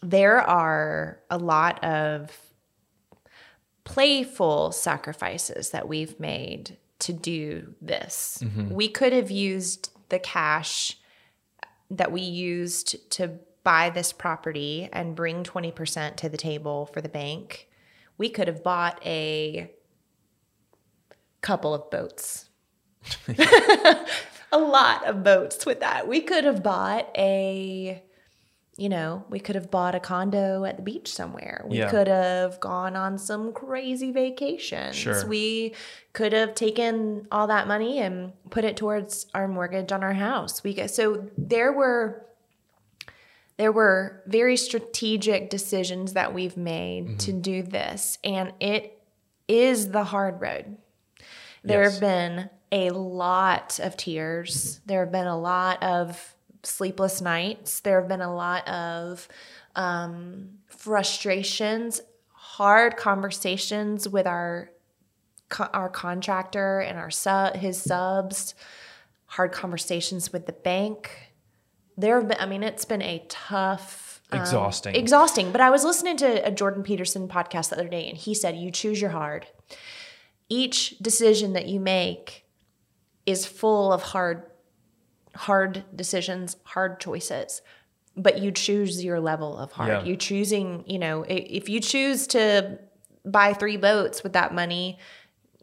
[0.00, 2.30] there are a lot of
[3.82, 8.42] playful sacrifices that we've made to do this.
[8.70, 10.98] We could have used the cash
[11.90, 17.08] that we used to buy this property and bring 20% to the table for the
[17.08, 17.68] bank.
[18.18, 19.70] We could have bought a
[21.40, 22.50] couple of boats.
[24.52, 26.06] a lot of boats with that.
[26.06, 28.02] We could have bought a
[28.76, 31.64] you know, we could have bought a condo at the beach somewhere.
[31.66, 31.90] We Yeah.
[31.90, 34.96] could have gone on some crazy vacations.
[34.96, 35.26] Sure.
[35.26, 35.74] We
[36.12, 40.64] could have taken all that money and put it towards our mortgage on our house.
[40.64, 42.26] We so there were
[43.56, 47.40] there were very strategic decisions that we've made to mm-hmm.
[47.40, 49.00] do this, and it
[49.46, 50.76] is the hard road.
[51.62, 51.92] There Yes.
[51.92, 54.80] have been a lot of tears.
[54.86, 56.34] There have been a lot of
[56.66, 57.80] sleepless nights.
[57.80, 59.28] There have been a lot of
[59.76, 62.00] um, frustrations,
[62.32, 64.70] hard conversations with our
[65.72, 68.54] our contractor and our sub his subs,
[69.26, 71.32] hard conversations with the bank.
[71.96, 72.38] There have been.
[72.40, 74.20] I mean, it's been a tough.
[74.32, 74.94] um, Exhausting.
[74.96, 75.52] exhausting.
[75.52, 78.56] But I was listening to a Jordan Peterson podcast the other day, and he said,
[78.56, 79.46] "You choose your hard."
[80.50, 82.44] each decision that you make
[83.24, 84.42] is full of hard
[85.34, 87.62] hard decisions hard choices
[88.16, 90.04] but you choose your level of hard Yeah.
[90.04, 92.78] you choosing you know if you choose to
[93.24, 94.98] buy three boats with that money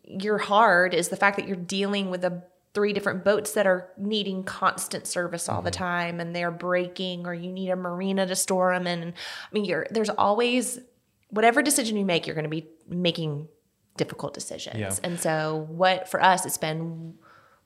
[0.03, 3.89] your hard is the fact that you're dealing with a three different boats that are
[3.97, 5.83] needing constant service all the mm-hmm.
[5.83, 9.53] time and they're breaking or you need a marina to store them in and i
[9.53, 10.79] mean you're there's always
[11.29, 13.47] whatever decision you make you're going to be making
[13.97, 14.95] difficult decisions Yeah.
[15.03, 17.15] and so what for us it's been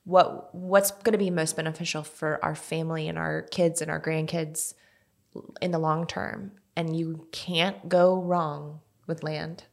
[0.05, 3.99] what what's going to be most beneficial for our family and our kids and our
[3.99, 4.73] grandkids
[5.61, 9.65] in the long term and you can't go wrong with land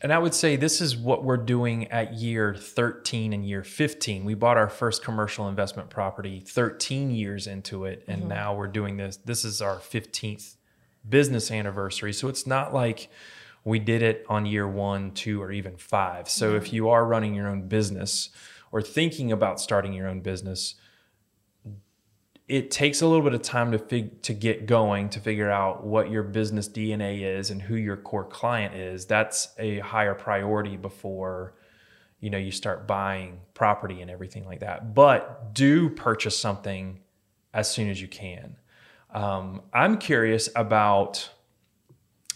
[0.00, 4.24] And I would say this is what we're doing at year 13 and year 15.
[4.24, 8.28] We bought our first commercial investment property 13 years into it, and mm-hmm.
[8.28, 9.16] now we're doing this.
[9.16, 10.56] This is our 15th
[11.08, 12.12] business anniversary.
[12.12, 13.08] So it's not like
[13.64, 16.28] we did it on year one, two, or even five.
[16.28, 16.56] So mm-hmm.
[16.58, 18.30] if you are running your own business
[18.72, 20.74] or thinking about starting your own business,
[22.48, 25.84] it takes a little bit of time to fig- to get going to figure out
[25.84, 29.06] what your business DNA is and who your core client is.
[29.06, 31.54] That's a higher priority before
[32.20, 34.94] you know you start buying property and everything like that.
[34.94, 37.00] But do purchase something
[37.52, 38.56] as soon as you can.
[39.12, 41.30] Um, I'm curious about.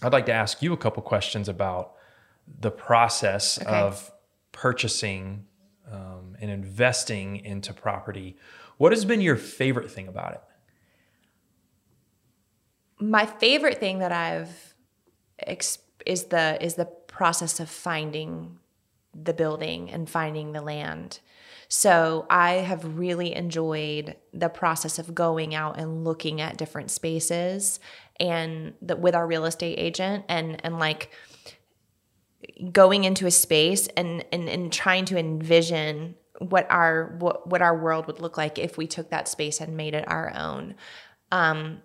[0.02, 1.92] I'd like to ask you a couple questions about
[2.60, 3.70] the process Okay.
[3.70, 4.10] of
[4.50, 5.44] purchasing
[5.90, 8.36] um, and investing into property.
[8.78, 10.40] What has been your favorite thing about it?
[13.00, 14.74] my favorite thing that I've
[16.06, 18.58] is the is the process of finding
[19.14, 21.20] the building and finding the land.
[21.68, 27.80] So I have really enjoyed the process of going out and looking at different spaces
[28.18, 31.10] and the, with our real estate agent and and like
[32.72, 37.76] going into a space and, and and trying to envision what our what, what our
[37.76, 40.74] world would look like if we took that space and made it our own.
[41.30, 41.82] Um,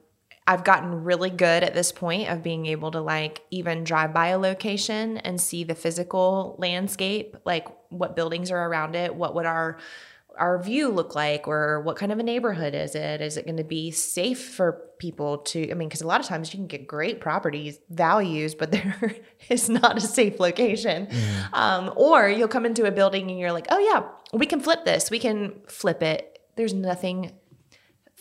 [0.47, 4.27] I've gotten really good at this point of being able to like even drive by
[4.27, 9.47] a location and see the physical landscape, like what buildings are around it, what would
[9.47, 9.77] our
[10.37, 13.21] our view look like or what kind of a neighborhood is it?
[13.21, 16.25] Is it going to be safe for people to i mean because a lot of
[16.25, 19.13] times you can get great properties values but there
[19.49, 21.07] is not a safe location.
[21.51, 24.03] Um, or you'll come into a building and you're like oh yeah
[24.35, 25.09] we can flip this.
[25.09, 26.39] We can flip it.
[26.55, 27.33] There's nothing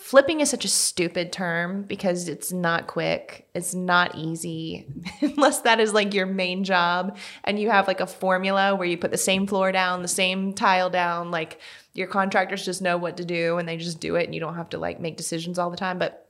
[0.04, 4.86] flipping is such a stupid term because it's not quick it's not easy
[5.22, 8.98] unless that is like your main job and you have like a formula where you
[8.98, 11.58] put the same floor down the same tile down like
[11.94, 14.56] your contractors just know what to do and they just do it and you don't
[14.56, 15.98] have to like make decisions all the time.
[15.98, 16.28] But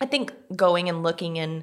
[0.00, 1.62] i think going and looking and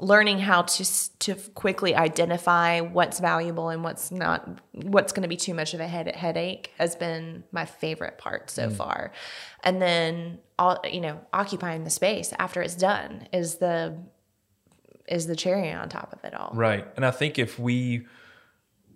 [0.00, 5.36] learning how to to quickly identify what's valuable and what's not what's going to be
[5.36, 8.72] too much of a head, headache has been my favorite part so mm.
[8.76, 9.12] far.
[9.64, 13.98] And then all you know occupying the space after it's done is the
[15.08, 16.52] is the cherry on top of it all.
[16.54, 16.86] Right.
[16.96, 18.06] And I think if we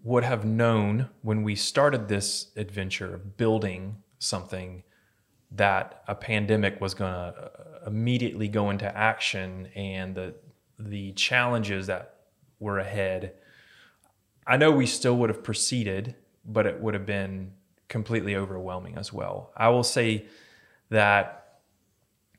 [0.04, 4.82] would have known when we started this adventure of building something
[5.50, 7.48] that a pandemic was going to uh,
[7.86, 10.34] immediately go into action and the
[10.88, 12.16] the challenges that
[12.58, 13.34] were ahead
[14.44, 17.52] I know we still would have proceeded but it would have been
[17.88, 19.52] completely overwhelming as well.
[19.56, 20.26] I will say
[20.90, 21.58] that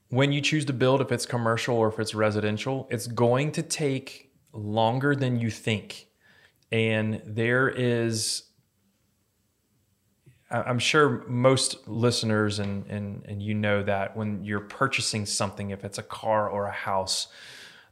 [0.09, 3.63] when you choose to build, if it's commercial or if it's residential, it's going to
[3.63, 6.07] take longer than you think.
[6.71, 8.43] And there is,
[10.49, 15.83] I'm sure most listeners and, and, and you know that when you're purchasing something, if
[15.83, 17.27] it's a car or a house,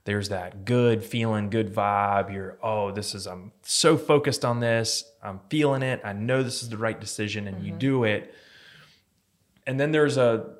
[0.03, 2.33] there's that good feeling, good vibe.
[2.33, 5.03] You're, oh, this is, I'm so focused on this.
[5.21, 6.01] I'm feeling it.
[6.03, 7.47] I know this is the right decision.
[7.47, 8.33] And you do it.
[9.67, 10.55] And then there's a,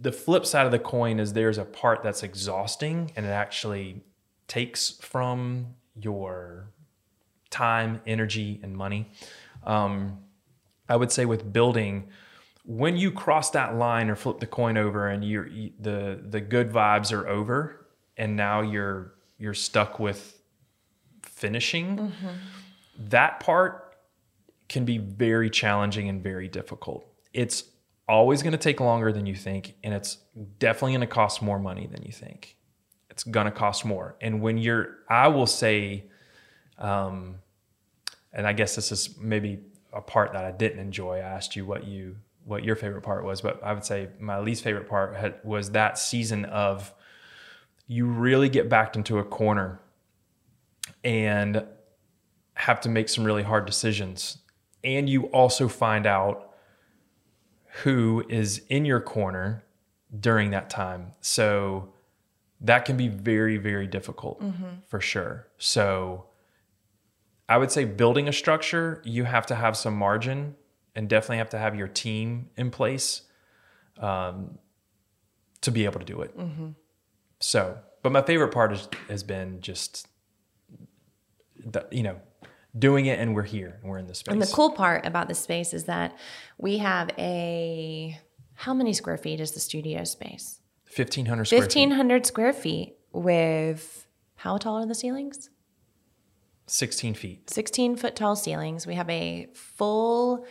[0.00, 4.02] the flip side of the coin is there's a part that's exhausting and it actually
[4.46, 6.70] takes from your
[7.50, 9.10] time, energy, and money.
[9.64, 10.20] Um,
[10.88, 12.08] I would say with building,
[12.64, 16.40] when you cross that line or flip the coin over and you're you, the the
[16.40, 17.86] good vibes are over
[18.18, 20.40] and now you're you're stuck with
[21.22, 22.12] finishing
[22.98, 23.96] that part
[24.68, 27.06] can be very challenging and very difficult.
[27.32, 27.64] It's
[28.08, 30.18] always going to take longer than you think and it's
[30.58, 32.56] definitely going to cost more money than you think.
[33.10, 34.16] It's going to cost more.
[34.20, 36.04] And when you're i will say
[36.78, 37.36] um
[38.32, 39.60] and i guess this is maybe
[39.92, 41.16] a part that i didn't enjoy.
[41.16, 44.38] I asked you what you what your favorite part was but i would say my
[44.38, 46.94] least favorite part had, was that season of
[47.88, 49.80] you really get backed into a corner
[51.02, 51.64] and
[52.54, 54.38] have to make some really hard decisions
[54.84, 56.54] and you also find out
[57.82, 59.64] who is in your corner
[60.18, 61.12] during that time.
[61.20, 61.90] So
[62.60, 64.40] that can be very, very difficult
[64.86, 65.48] for sure.
[65.58, 66.26] So
[67.48, 70.56] I would say building a structure, you have to have some margin
[70.94, 73.22] and definitely have to have your team in place
[73.98, 74.58] um,
[75.60, 76.36] to be able to do it.
[77.40, 80.08] So, but my favorite part is, has been just,
[81.64, 82.20] the, you know,
[82.78, 84.32] doing it and we're here and we're in the space.
[84.32, 86.16] And the cool part about this space is that
[86.58, 88.18] we have a
[88.54, 90.60] how many square feet is the studio space?
[90.96, 91.66] 1500 square feet.
[91.66, 95.50] 1500 square feet with how tall are the ceilings?
[96.66, 97.48] 16 feet.
[97.50, 98.86] 16 foot tall ceilings.
[98.86, 100.44] We have a full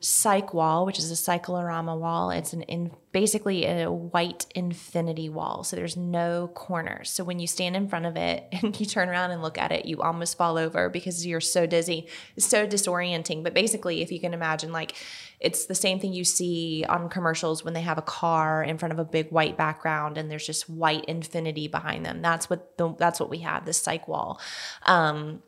[0.00, 2.30] cyc wall, which is a cyclorama wall.
[2.30, 5.64] It's an in basically a white infinity wall.
[5.64, 7.10] So there's no corners.
[7.10, 9.72] So when you stand in front of it and you turn around and look at
[9.72, 12.08] it, you almost fall over because you're so dizzy.
[12.36, 13.42] It's so disorienting.
[13.42, 14.94] But basically, if you can imagine, like
[15.40, 18.92] it's the same thing you see on commercials when they have a car in front
[18.92, 22.20] of a big white background and there's just white infinity behind them.
[22.20, 23.64] That's what the, that's what we have.
[23.64, 24.40] This cyc wall.
[24.84, 25.42] Um,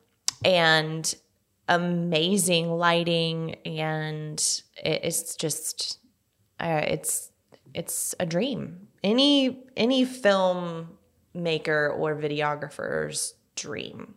[0.44, 1.14] and
[1.68, 4.38] amazing lighting and
[4.82, 5.98] it, it's just
[6.60, 7.30] uh, it's
[7.74, 8.88] it's a dream.
[9.04, 10.98] Any any film
[11.34, 14.14] maker or videographer's dream.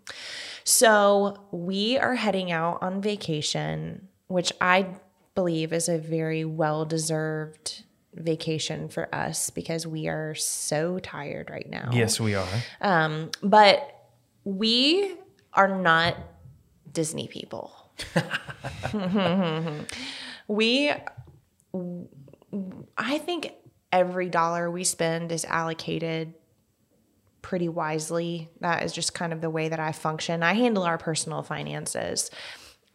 [0.63, 4.87] So we are heading out on vacation which i
[5.35, 7.83] believe is a very well deserved
[8.13, 11.89] vacation for us because we are so tired right now.
[11.93, 12.47] Yes, we are.
[12.81, 14.09] um, but
[14.43, 15.15] we
[15.53, 16.17] are not
[16.91, 17.73] Disney people.
[20.47, 20.91] we,
[22.97, 23.53] I think
[23.91, 26.33] every dollar we spend is allocated
[27.41, 28.49] pretty wisely.
[28.59, 30.43] That is just kind of the way that I function.
[30.43, 32.29] I handle our personal finances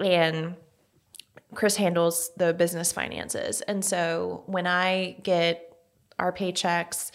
[0.01, 0.57] and
[1.55, 3.61] Kris handles the business finances.
[3.63, 5.75] And so when I get
[6.19, 7.11] our paychecks,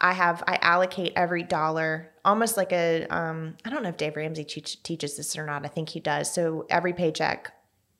[0.00, 4.16] I have I allocate every dollar almost like a um, I don't know if Dave
[4.16, 5.64] Ramsey teach, teaches this or not.
[5.64, 6.32] I think he does.
[6.32, 7.52] So every paycheck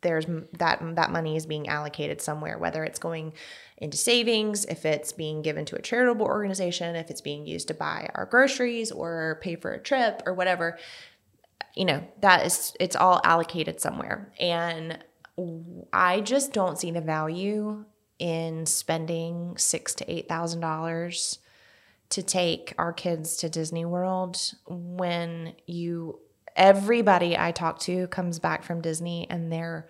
[0.03, 0.27] there's
[0.59, 3.33] that that money is being allocated somewhere whether it's going
[3.79, 7.75] into savings if it's being given to a charitable organization if it's being used to
[7.75, 10.79] buy our groceries or pay for a trip or whatever
[11.75, 14.99] you know that is it's all allocated somewhere and
[15.93, 17.85] i just don't see the value
[18.19, 21.39] in spending six to eight thousand dollars
[22.11, 26.19] to take our kids to disney world when you
[26.57, 29.89] everybody i talk to comes back from disney and they're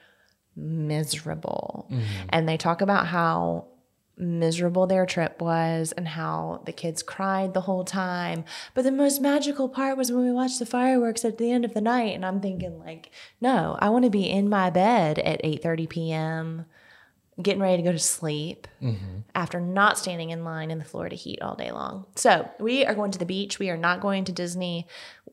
[0.57, 2.05] miserable mm-hmm.
[2.29, 3.67] and they talk about how
[4.21, 8.45] miserable their trip was and how the kids cried the whole time.
[8.75, 11.75] But the most magical part was when we watched the fireworks at the end of
[11.75, 13.11] the night and I'm thinking like,
[13.41, 16.67] no, I want to be in my bed at 8:30 p.m.
[17.43, 18.67] getting ready to go to sleep
[19.35, 22.07] after not standing in line in the Florida heat all day long.
[22.17, 23.59] So, we are going to the beach.
[23.59, 24.87] We are not going to Disney.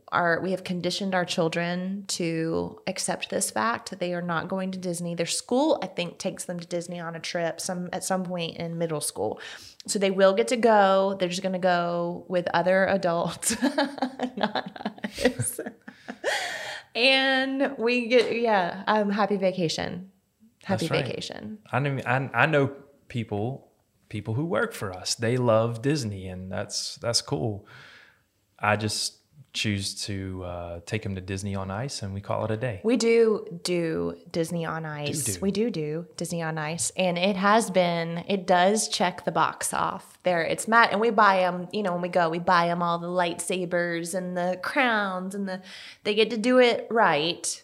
[0.09, 4.71] Our we have conditioned our children to accept this fact that they are not going
[4.71, 5.15] to Disney.
[5.15, 8.57] Their school, I think, takes them to Disney on a trip some at some point
[8.57, 9.39] in middle school.
[9.85, 11.15] So they will get to go.
[11.19, 13.55] They're just going to go with other adults,
[14.35, 15.59] not us.
[16.95, 20.11] and we get yeah, um, happy vacation.
[20.68, 21.05] Happy right.
[21.05, 21.59] vacation.
[21.72, 22.72] I know, I, I know
[23.07, 23.70] people,
[24.09, 25.15] people who work for us.
[25.15, 27.65] They love Disney, and that's that's cool.
[28.59, 29.13] I just
[29.53, 32.82] choose to uh, take them to Disney on Ice, and we call it a day.
[32.84, 35.24] We do do Disney on Ice.
[35.24, 35.39] Do-do.
[35.39, 38.26] We do do Disney on Ice, and it has been.
[38.28, 40.20] It does check the box off.
[40.24, 41.70] There, it's Matt, and we buy them.
[41.72, 45.47] You know, when we go, we buy them all the lightsabers and the crowns, and
[45.47, 45.61] the
[46.03, 47.63] they get to do it right.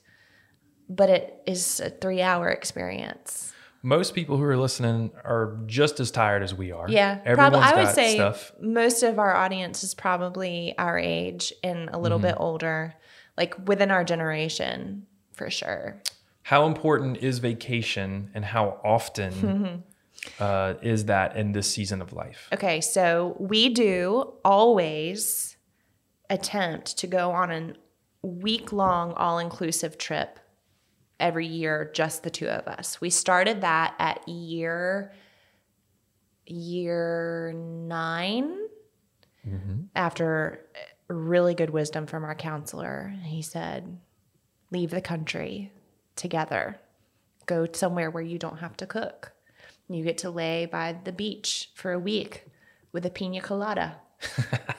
[0.90, 3.54] But it is a three-hour experience.
[3.82, 6.88] Most people who are listening are just as tired as we are.
[6.90, 7.82] Yeah, everyone's probably.
[7.82, 8.52] I would say stuff.
[8.62, 12.28] most of our audience is probably our age and a little Mm-hmm.
[12.28, 12.94] bit older,
[13.38, 16.02] like within our generation, for sure.
[16.44, 19.84] How important is vacation, and how often
[20.40, 22.48] uh, is that in this season of life?
[22.54, 25.58] Okay, so we do always
[26.30, 27.74] attempt to go on a
[28.26, 30.40] week long all inclusive trip
[31.20, 33.00] every year, just the two of us.
[33.00, 35.14] We started that at year
[36.46, 38.58] year 9
[39.48, 39.82] mm-hmm.
[39.96, 43.14] after uh, really good wisdom from our counselor.
[43.24, 43.98] He said,
[44.72, 45.72] "Leave the country
[46.16, 46.80] together.
[47.46, 49.34] Go somewhere where you don't have to cook."
[49.90, 52.46] You get to lay by the beach for a week
[52.92, 53.98] with a pina colada.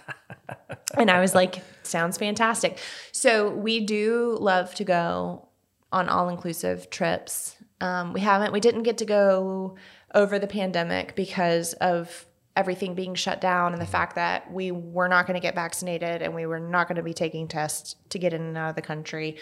[0.97, 2.79] and I was like, sounds fantastic.
[3.13, 5.49] So we do love to go
[5.95, 7.57] on all inclusive trips.
[7.81, 9.77] Um, we haven't, we didn't get to go
[10.13, 12.27] over the pandemic because of
[12.57, 16.21] everything being shut down and the fact that we were not going to get vaccinated
[16.21, 18.77] and we were not going to be taking tests to get in and out of
[18.77, 19.37] the country.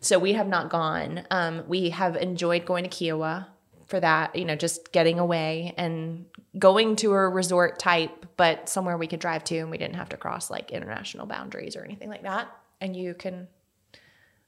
[0.00, 1.26] So we have not gone.
[1.30, 3.46] Um, we have enjoyed going to Kiawah
[3.86, 6.26] for that, you know, just getting away and
[6.56, 10.10] going to a resort type, but somewhere we could drive to and we didn't have
[10.10, 12.48] to cross like international boundaries or anything like that.
[12.80, 13.48] And you can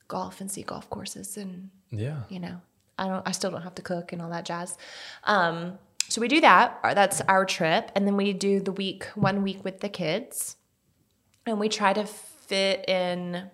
[0.09, 2.23] golf and see golf courses and, Yeah.
[2.29, 2.61] you know,
[2.99, 4.77] I don't, I still don't have to cook and all that jazz.
[5.25, 5.79] Um,
[6.09, 6.79] so we do that.
[6.83, 7.93] That's our trip.
[7.95, 10.57] And then we do the week, one week with the kids.
[11.47, 13.51] And we try to fit in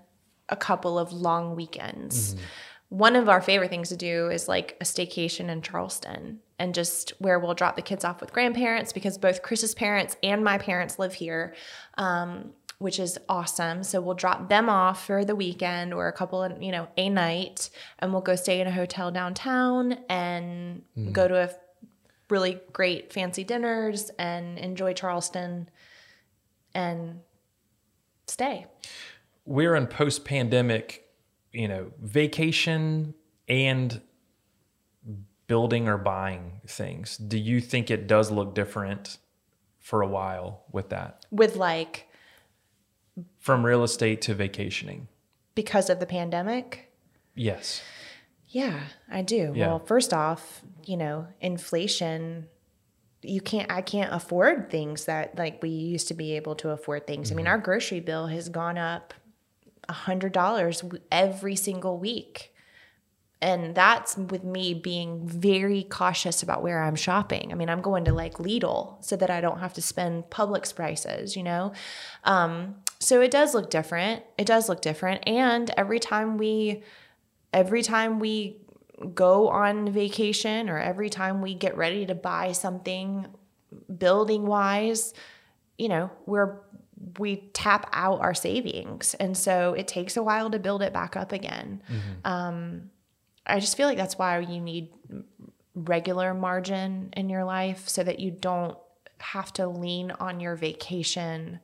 [0.49, 2.37] a couple of long weekends.
[2.91, 7.11] One of our favorite things to do is like a staycation in Charleston and just
[7.19, 10.99] where we'll drop the kids off with grandparents because both Kris's parents and my parents
[10.99, 11.55] live here,
[11.99, 12.53] um,
[12.85, 13.83] which is awesome.
[13.83, 17.09] So we'll drop them off for the weekend or a couple of, you know, a
[17.09, 21.13] night and we'll go stay in a hotel downtown and mm-hmm.
[21.13, 21.51] go to a
[22.29, 25.71] really great fancy dinners and enjoy Charleston
[26.75, 27.21] and
[28.27, 28.67] stay.
[29.47, 31.07] we're in post pandemic,
[31.53, 33.15] you know, vacation
[33.49, 34.03] and
[35.47, 37.17] building or buying things.
[37.17, 39.17] Do you think it does look different
[39.81, 41.25] for a while with that?
[41.31, 42.09] With like,
[43.39, 45.09] From real estate to vacationing?
[45.55, 46.91] because of the pandemic,
[47.35, 47.83] Yes.
[48.49, 48.79] Yeah,
[49.11, 49.53] I do.
[49.55, 49.67] Yeah.
[49.67, 52.47] Well, first off, you know, inflation
[53.23, 57.07] you can't I can't afford things that like we used to be able to afford
[57.07, 57.33] things.
[57.33, 59.15] I mean, our grocery bill has gone up
[59.89, 62.53] a hundred dollars every single week.
[63.41, 67.51] And that's with me being very cautious about where I'm shopping.
[67.51, 70.75] I mean, I'm going to like Lidl so that I don't have to spend Publix
[70.75, 71.73] prices, you know?
[72.23, 74.23] Um, so it does look different.
[74.39, 75.27] It does look different.
[75.27, 76.83] And every time we
[77.53, 78.59] every time we
[79.15, 83.27] go on vacation or every time we get ready to buy something
[83.97, 85.15] building wise,
[85.79, 86.61] you know, we're
[87.19, 89.15] we tap out our savings.
[89.15, 91.83] And so it takes a while to build it back up again.
[92.25, 92.91] Um,
[93.47, 94.91] I just feel like that's why you need
[95.75, 98.79] regular margin in your life so that you don't
[99.19, 101.61] have to lean on your vacation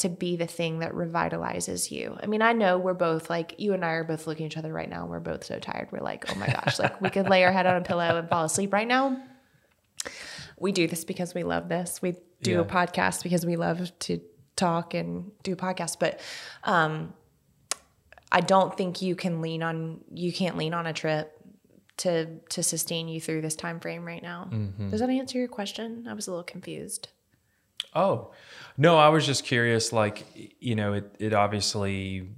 [0.00, 2.16] to be the thing that revitalizes you.
[2.22, 4.58] I mean, I know we're both like you and I are both looking at each
[4.58, 5.02] other right now.
[5.02, 5.88] And we're both so tired.
[5.92, 8.28] We're like, oh my gosh, like we could lay our head on a pillow and
[8.28, 9.22] fall asleep right now.
[10.58, 12.02] We do this because we love this.
[12.02, 12.58] We do Yeah.
[12.60, 14.20] a podcast because we love to
[14.56, 15.96] talk and do podcasts.
[15.98, 16.20] But
[16.64, 17.14] um,
[18.32, 21.32] I don't think you can lean on you can't lean on a trip
[21.98, 24.48] to to sustain you through this time frame right now.
[24.90, 26.06] Does that answer your question?
[26.08, 27.08] I was a little confused.
[27.94, 28.32] Oh,
[28.76, 29.92] no, I was just curious.
[29.92, 30.24] Like,
[30.60, 32.28] you know, it, it obviously,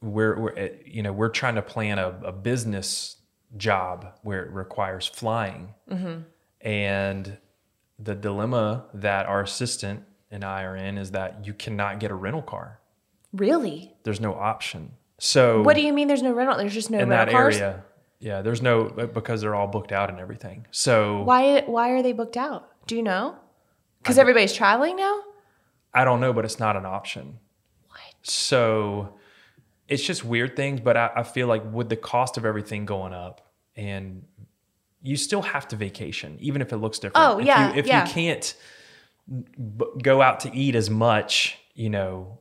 [0.00, 3.16] we're, we're, eh, you know, we're trying to plan a, a business
[3.56, 5.74] job where it requires flying.
[6.60, 7.36] And
[7.98, 12.14] the dilemma that our assistant and I are in is that you cannot get a
[12.14, 12.80] rental car.
[13.32, 13.94] Really?
[14.04, 14.92] There's no option.
[15.18, 16.56] So, What do you mean there's no rental?
[16.56, 17.56] There's just no in rental that cars?
[17.56, 17.84] area,
[18.18, 20.66] yeah, there's no, because they're all booked out and everything.
[20.70, 22.68] So, Why why are they booked out?
[22.86, 23.36] Do you know?
[24.02, 25.20] Because everybody's traveling now?
[25.94, 27.38] I don't know, but it's not an option.
[27.88, 28.00] What?
[28.22, 29.14] So
[29.88, 33.12] it's just weird things, but I, I feel like with the cost of everything going
[33.12, 34.24] up and
[35.02, 37.26] you still have to vacation, even if it looks different.
[37.28, 38.06] Oh, If yeah, You, if yeah.
[38.06, 38.54] you can't
[39.28, 42.38] b- go out to eat as much, you know,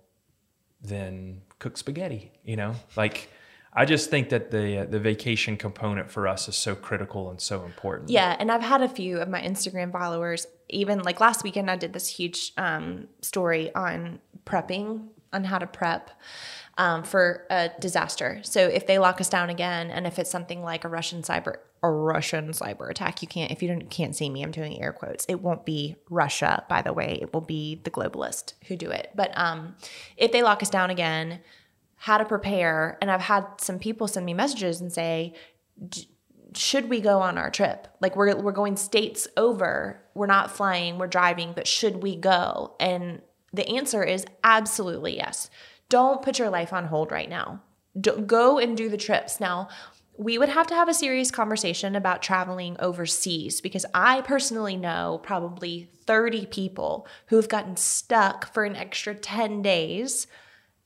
[0.82, 3.30] then cook spaghetti, you know, like
[3.74, 7.39] I just think that the, uh, the vacation component for us is so critical and
[7.39, 8.09] so important.
[8.09, 10.45] Yeah, and I've had a few of my Instagram followers.
[10.72, 15.68] Even like last weekend, I did this huge um, story on prepping, on how to
[15.68, 16.12] prep
[16.78, 18.40] um, for a disaster.
[18.44, 21.58] So if they lock us down again, and if it's something like a Russian cyber
[21.84, 23.52] a Russian cyber attack, you can't.
[23.52, 25.26] If you don't can't see me, I'm doing air quotes.
[25.26, 27.18] It won't be Russia, by the way.
[27.20, 29.12] It will be the globalist who do it.
[29.16, 29.76] But um,
[30.16, 31.40] if they lock us down again,
[31.96, 32.98] how to prepare?
[33.02, 35.34] And I've had some people send me messages and say
[36.56, 37.88] should we go on our trip?
[38.02, 40.02] Like we're we're going states over.
[40.14, 42.76] We're not flying, we're driving, but should we go?
[42.80, 43.22] And
[43.54, 45.49] the answer is absolutely yes.
[45.89, 47.62] Don't put your life on hold right now.
[47.99, 49.39] Do, go and do the trips.
[49.39, 49.68] Now,
[50.18, 55.20] we would have to have a serious conversation about traveling overseas because I personally know
[55.24, 60.28] probably 30 people who've gotten stuck for an extra 10 days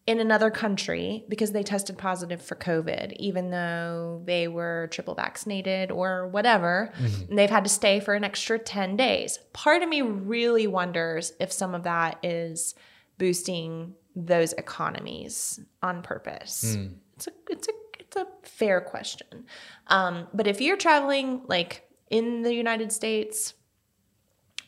[0.07, 5.89] in another country because they tested positive for COVID, even though they were triple vaccinated
[5.89, 6.93] or whatever.
[6.99, 7.29] Mm-hmm.
[7.29, 9.39] And they've had to stay for an extra 10 days.
[9.53, 12.75] Part of me really wonders if some of that is
[13.17, 16.75] boosting those economies on purpose.
[16.77, 16.93] Mm.
[17.15, 19.45] It's a it's a it's a fair question.
[19.87, 23.55] Um, but if you're traveling like in the United States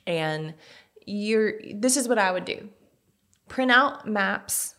[0.07, 0.55] and
[1.05, 2.69] you're this is what I would do.
[3.47, 4.75] Print out maps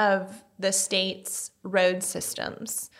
[0.00, 2.90] of the state's road systems.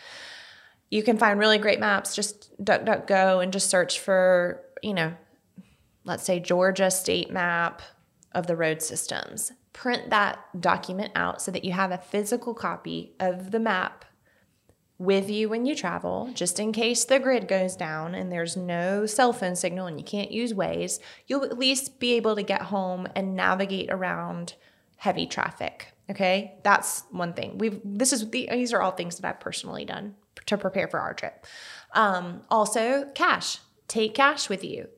[0.90, 2.14] You can find really great maps.
[2.14, 5.14] Just DuckDuckGo and just search for, you know,
[6.04, 7.80] let's say Georgia state map
[8.32, 9.52] of the road systems.
[9.72, 14.04] Print that document out so that you have a physical copy of the map
[14.98, 19.06] with you when you travel, just in case the grid goes down and there's no
[19.06, 20.98] cell phone signal and you can't use Waze.
[21.26, 24.54] You'll at least be able to get home and navigate around
[24.96, 25.94] heavy traffic.
[26.10, 27.58] Okay, that's one thing.
[27.58, 31.14] We've this is these are all things that I've personally done to prepare for our
[31.14, 31.46] trip.
[31.92, 33.58] Um, also, cash.
[33.86, 34.88] Take cash with you.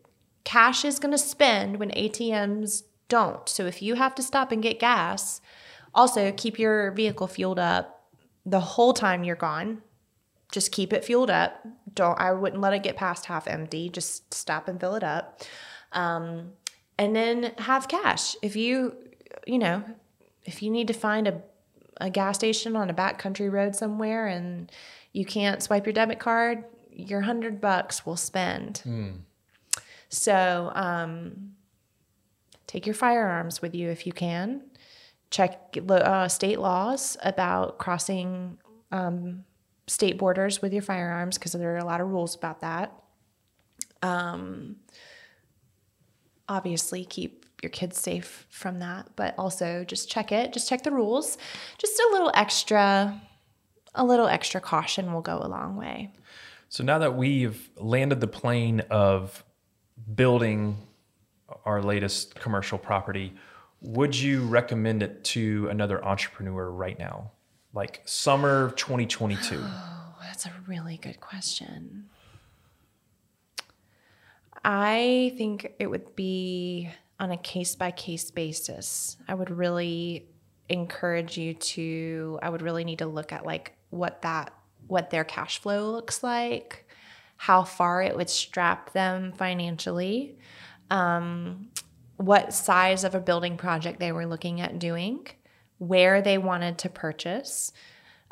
[0.45, 3.49] Cash is going to spend when ATMs don't.
[3.49, 5.41] So if you have to stop and get gas,
[5.95, 8.09] also keep your vehicle fueled up
[8.45, 9.83] the whole time you're gone.
[10.51, 11.67] Just keep it fueled up.
[11.95, 13.89] Don't I wouldn't let it get past half empty.
[13.91, 15.43] Just stop and fill it up.
[15.93, 16.53] Um,
[16.99, 18.37] and then have cash.
[18.43, 18.97] If you,
[19.47, 19.85] you know,
[20.45, 21.43] if you need to find a,
[22.01, 24.70] a gas station on a backcountry road somewhere and
[25.12, 28.82] you can't swipe your debit card, your hundred bucks will spend.
[28.84, 29.20] Mm.
[30.09, 31.53] So um,
[32.66, 34.62] take your firearms with you if you can.
[35.30, 38.59] Check uh, state laws about crossing
[38.90, 39.45] um,
[39.86, 42.93] state borders with your firearms because there are a lot of rules about that.
[44.03, 44.76] Um,
[46.49, 50.91] obviously, keep your kids safe from that, but also just check it, just check the
[50.91, 51.39] rules.
[51.79, 53.21] Just a little extra
[53.95, 56.11] a little extra caution will go a long way.
[56.69, 59.45] So now that we've landed the plane of
[60.15, 60.77] building
[61.65, 63.35] our latest commercial property,
[63.81, 67.33] would you recommend it to another entrepreneur right now?
[67.75, 69.59] Like summer 2022?
[69.61, 72.07] Oh, that's a really good question.
[74.65, 76.89] I think it would be
[77.23, 79.16] on a case by case basis.
[79.29, 80.27] I would really
[80.68, 84.53] encourage you to I would really need to look at like what that
[84.89, 86.85] what their cash flow looks like,
[87.37, 90.37] how far it would strap them financially,
[90.91, 91.68] um,
[92.16, 95.25] what size of a building project they were looking at doing,
[95.79, 97.73] where they wanted to purchase.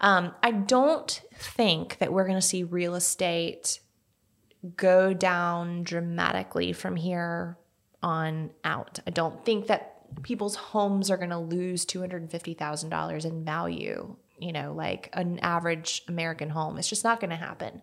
[0.00, 3.78] Um, I don't think that we're going to see real estate
[4.76, 7.56] go down dramatically from here
[8.02, 8.98] on out.
[9.06, 14.72] I don't think that people's homes are going to lose $250,000 in value, you know,
[14.72, 16.78] like an average American home.
[16.78, 17.82] It's just not going to happen.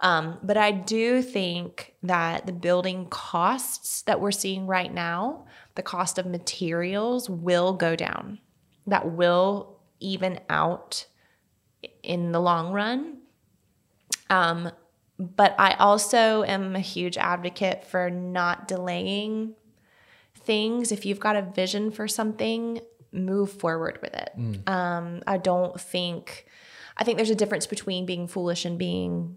[0.00, 5.46] Um, but I do think that the building costs that we're seeing right now,
[5.76, 8.40] the cost of materials will go down.
[8.86, 11.06] That will even out
[12.02, 13.18] in the long run.
[14.28, 14.70] Um,
[15.22, 19.54] but I also am a huge advocate for not delaying
[20.34, 20.90] things.
[20.90, 22.80] If you've got a vision for something,
[23.12, 24.30] move forward with it.
[24.36, 24.68] Mm.
[24.68, 26.46] Um, I don't think,
[26.96, 29.36] I think there's a difference between being foolish and being,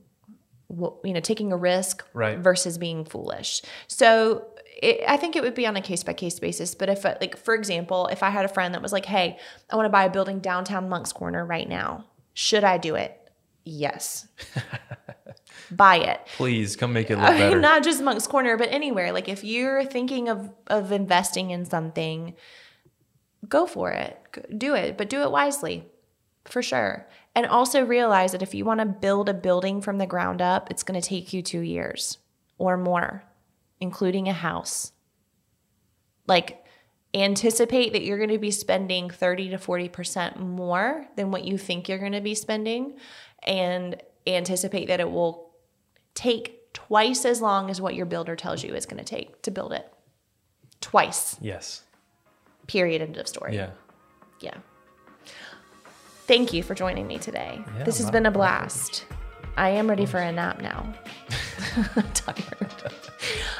[0.69, 2.39] you know, taking a risk right.
[2.39, 3.61] versus being foolish.
[3.87, 4.47] So
[4.81, 6.73] it, I think it would be on a case by case basis.
[6.73, 9.37] But if, like, for example, if I had a friend that was like, hey,
[9.69, 13.21] I want to buy a building downtown Moncks Corner right now, should I do it?
[13.63, 14.27] Yes.
[15.71, 16.21] buy it.
[16.37, 17.59] Please come make it look better.
[17.59, 19.11] Not just Moncks Corner, but anywhere.
[19.11, 22.35] Like if you're thinking of of investing in something,
[23.47, 24.19] go for it.
[24.57, 25.87] Do it, but do it wisely.
[26.45, 27.07] For sure.
[27.33, 30.69] And also realize that if you want to build a building from the ground up,
[30.69, 32.19] it's going to take you 2 years
[32.57, 33.23] or more,
[33.79, 34.91] including a house.
[36.27, 36.63] Like
[37.15, 41.87] anticipate that you're going to be spending 30 to 40% more than what you think
[41.87, 42.97] you're going to be spending
[43.43, 45.44] and anticipate that it will
[46.15, 49.51] take twice as long as what your builder tells you it's going to take to
[49.51, 49.91] build it.
[50.81, 51.37] Twice.
[51.39, 51.83] Yes.
[52.67, 53.01] Period.
[53.01, 53.55] End of story.
[53.55, 53.69] Yeah.
[54.39, 54.57] Yeah.
[56.27, 57.63] Thank you for joining me today.
[57.77, 59.05] Yeah, this has been a blast.
[59.57, 60.93] I am ready for a nap now.
[62.13, 63.01] tired.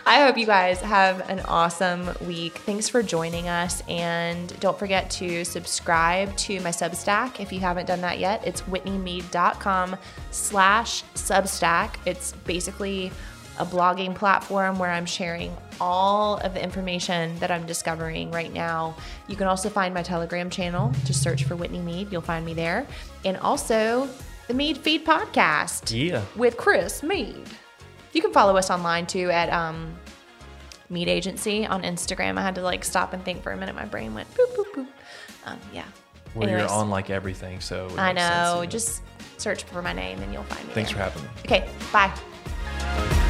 [0.08, 2.60] I hope you guys have an awesome week.
[2.60, 3.82] Thanks for joining us.
[3.89, 8.45] And don't forget to subscribe to my Substack if you haven't done that yet.
[8.45, 9.97] It's whitneymeade.com
[10.30, 11.95] slash Substack.
[12.06, 13.12] It's basically
[13.58, 18.95] a blogging platform where I'm sharing all of the information that I'm discovering right now.
[19.28, 20.93] You can also find my Telegram channel.
[21.06, 22.12] Just search for Whitney Meade.
[22.12, 22.86] You'll find me there.
[23.24, 24.08] And also
[24.47, 26.22] the Meade Feed podcast Yeah.
[26.36, 27.49] with Kris Meade.
[28.16, 29.93] You can follow us online too at um,
[30.89, 32.38] Meade Agency on Instagram.
[32.38, 33.76] I had to like stop and think for a minute.
[33.76, 34.88] My brain went boop boop boop.
[35.45, 35.84] Um, yeah.
[36.34, 38.61] Well, you're on like everything, so it I makes sense, know.
[38.61, 39.03] you Just
[39.38, 40.74] search for my name and you'll find me.
[40.74, 41.09] Thanks there.
[41.09, 41.30] for having me.
[41.43, 41.70] Okay.
[41.91, 43.22] Bye.